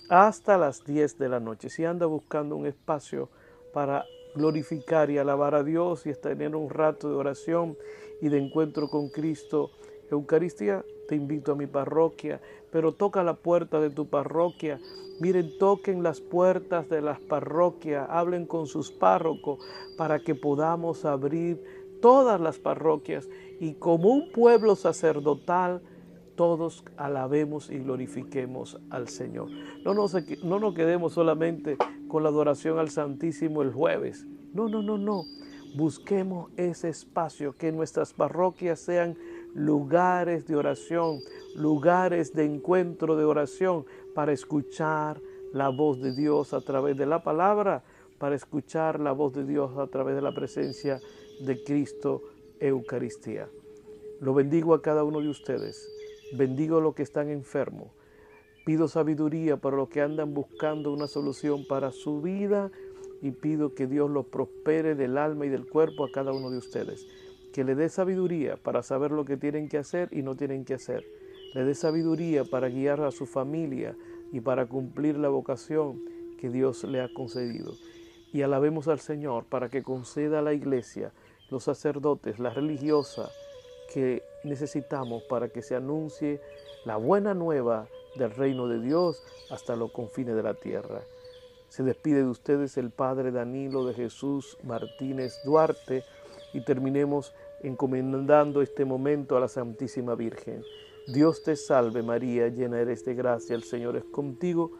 hasta 0.10 0.58
las 0.58 0.84
10 0.86 1.18
de 1.18 1.30
la 1.30 1.40
noche. 1.40 1.70
Si 1.70 1.86
anda 1.86 2.06
buscando 2.06 2.56
un 2.56 2.66
espacio 2.66 3.30
para 3.74 4.06
glorificar 4.36 5.10
y 5.10 5.18
alabar 5.18 5.56
a 5.56 5.64
Dios 5.64 6.06
y 6.06 6.14
tener 6.14 6.56
un 6.56 6.70
rato 6.70 7.10
de 7.10 7.16
oración 7.16 7.78
y 8.22 8.30
de 8.30 8.40
encuentro 8.40 8.90
con 8.90 9.10
Cristo, 9.10 9.72
Eucaristía, 10.12 10.84
te 11.08 11.16
invito 11.16 11.54
a 11.54 11.56
mi 11.56 11.68
parroquia, 11.68 12.42
pero 12.72 12.94
toca 12.94 13.24
la 13.24 13.36
puerta 13.36 13.80
de 13.80 13.90
tu 13.90 14.08
parroquia. 14.08 14.80
Miren, 15.20 15.58
toquen 15.58 16.04
las 16.04 16.20
puertas 16.20 16.90
de 16.90 17.02
las 17.02 17.20
parroquias, 17.20 18.08
hablen 18.10 18.46
con 18.46 18.68
sus 18.68 18.92
párrocos 18.92 19.60
para 19.98 20.20
que 20.20 20.36
podamos 20.36 21.06
abrir 21.06 21.64
todas 22.02 22.40
las 22.40 22.60
parroquias 22.60 23.28
y 23.60 23.76
como 23.76 24.10
un 24.10 24.32
pueblo 24.32 24.76
sacerdotal, 24.76 25.82
todos 26.36 26.84
alabemos 26.98 27.70
y 27.70 27.80
glorifiquemos 27.80 28.80
al 28.90 29.08
Señor. 29.08 29.50
No 29.84 29.94
nos, 29.94 30.16
no 30.44 30.60
nos 30.60 30.74
quedemos 30.74 31.14
solamente 31.14 31.78
con 32.08 32.24
la 32.24 32.30
adoración 32.30 32.80
al 32.80 32.90
Santísimo 32.90 33.62
el 33.62 33.72
jueves. 33.72 34.26
No, 34.54 34.70
no, 34.70 34.82
no, 34.82 34.98
no. 34.98 35.24
Busquemos 35.76 36.52
ese 36.56 36.90
espacio, 36.90 37.54
que 37.58 37.72
nuestras 37.72 38.14
parroquias 38.14 38.80
sean 38.80 39.18
lugares 39.54 40.48
de 40.48 40.56
oración, 40.56 41.20
lugares 41.56 42.34
de 42.34 42.46
encuentro 42.46 43.16
de 43.16 43.26
oración 43.26 43.86
para 44.14 44.32
escuchar 44.32 45.20
la 45.54 45.70
voz 45.70 46.02
de 46.02 46.14
Dios 46.14 46.54
a 46.54 46.62
través 46.62 46.98
de 46.98 47.06
la 47.06 47.24
palabra, 47.24 47.84
para 48.18 48.36
escuchar 48.36 49.00
la 49.00 49.12
voz 49.12 49.34
de 49.34 49.46
Dios 49.46 49.78
a 49.78 49.88
través 49.88 50.16
de 50.16 50.22
la 50.22 50.34
presencia 50.34 51.00
de 51.42 51.64
Cristo 51.64 52.22
Eucaristía. 52.60 53.50
Lo 54.22 54.34
bendigo 54.34 54.74
a 54.74 54.82
cada 54.82 55.04
uno 55.04 55.20
de 55.20 55.30
ustedes, 55.30 55.90
bendigo 56.34 56.78
a 56.78 56.82
los 56.82 56.96
que 56.96 57.04
están 57.04 57.30
enfermos, 57.30 57.90
pido 58.66 58.88
sabiduría 58.88 59.58
para 59.58 59.78
los 59.78 59.90
que 59.90 60.02
andan 60.02 60.34
buscando 60.34 60.92
una 60.92 61.08
solución 61.08 61.66
para 61.68 61.92
su 61.92 62.22
vida 62.22 62.72
y 63.22 63.32
pido 63.32 63.74
que 63.74 63.88
Dios 63.88 64.10
los 64.10 64.26
prospere 64.26 64.96
del 64.96 65.18
alma 65.18 65.46
y 65.46 65.50
del 65.50 65.68
cuerpo 65.68 66.06
a 66.06 66.12
cada 66.12 66.32
uno 66.32 66.50
de 66.50 66.58
ustedes 66.58 67.08
que 67.56 67.64
le 67.64 67.74
dé 67.74 67.88
sabiduría 67.88 68.58
para 68.58 68.84
saber 68.84 69.12
lo 69.12 69.24
que 69.24 69.38
tienen 69.38 69.70
que 69.70 69.78
hacer 69.78 70.10
y 70.12 70.24
no 70.24 70.36
tienen 70.36 70.66
que 70.66 70.74
hacer. 70.74 71.06
Le 71.54 71.64
dé 71.64 71.74
sabiduría 71.74 72.44
para 72.44 72.68
guiar 72.68 73.00
a 73.00 73.12
su 73.12 73.26
familia 73.26 73.96
y 74.34 74.42
para 74.42 74.66
cumplir 74.66 75.18
la 75.18 75.30
vocación 75.30 76.04
que 76.38 76.50
Dios 76.50 76.84
le 76.84 77.00
ha 77.00 77.08
concedido. 77.14 77.72
Y 78.34 78.42
alabemos 78.42 78.90
al 78.90 79.00
Señor 79.00 79.46
para 79.46 79.70
que 79.70 79.84
conceda 79.84 80.40
a 80.40 80.42
la 80.42 80.52
iglesia, 80.52 81.14
los 81.50 81.64
sacerdotes, 81.64 82.40
la 82.40 82.50
religiosa 82.50 83.30
que 83.94 84.22
necesitamos 84.46 85.24
para 85.24 85.50
que 85.50 85.62
se 85.62 85.76
anuncie 85.76 86.42
la 86.86 86.98
buena 86.98 87.34
nueva 87.34 87.88
del 88.16 88.32
reino 88.32 88.68
de 88.68 88.80
Dios 88.80 89.24
hasta 89.50 89.76
los 89.76 89.92
confines 89.92 90.36
de 90.36 90.44
la 90.44 90.54
tierra. 90.54 91.02
Se 91.70 91.84
despide 91.84 92.20
de 92.20 92.30
ustedes 92.30 92.78
el 92.78 92.92
Padre 92.92 93.32
Danilo 93.32 93.86
de 93.86 93.94
Jesús 93.94 94.58
Martínez 94.64 95.42
Duarte 95.44 96.04
y 96.54 96.64
terminemos 96.64 97.34
encomendando 97.64 98.62
este 98.62 98.86
momento 98.86 99.36
a 99.36 99.40
la 99.40 99.48
Santísima 99.48 100.16
Virgen. 100.16 100.64
Dios 101.08 101.44
te 101.44 101.56
salve 101.56 102.02
María, 102.02 102.48
llena 102.48 102.80
eres 102.80 103.04
de 103.06 103.14
gracia, 103.14 103.56
el 103.56 103.64
Señor 103.64 103.96
es 103.96 104.06
contigo, 104.06 104.72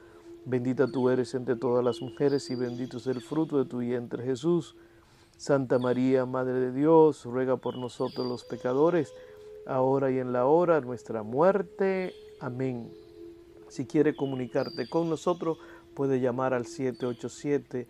bendita 0.46 0.88
tú 0.88 1.10
eres 1.10 1.34
entre 1.36 1.56
todas 1.56 1.84
las 1.84 2.02
mujeres 2.02 2.50
y 2.50 2.56
bendito 2.56 2.98
es 2.98 3.08
el 3.08 3.22
fruto 3.22 3.58
de 3.58 3.70
tu 3.70 3.80
vientre 3.80 4.24
Jesús. 4.24 4.76
Santa 5.38 5.80
María, 5.80 6.26
Madre 6.26 6.54
de 6.54 6.72
Dios, 6.72 7.26
ruega 7.26 7.58
por 7.58 7.78
nosotros 7.78 8.26
los 8.26 8.46
pecadores, 8.46 9.14
ahora 9.66 10.12
y 10.12 10.20
en 10.20 10.34
la 10.34 10.46
hora 10.46 10.80
de 10.80 10.86
nuestra 10.86 11.24
muerte. 11.24 12.14
Amén. 12.40 12.92
Si 13.68 13.86
quiere 13.86 14.16
comunicarte 14.16 14.88
con 14.88 15.10
nosotros, 15.10 15.58
puede 15.94 16.20
llamar 16.20 16.54
al 16.54 16.66
787 16.66 17.88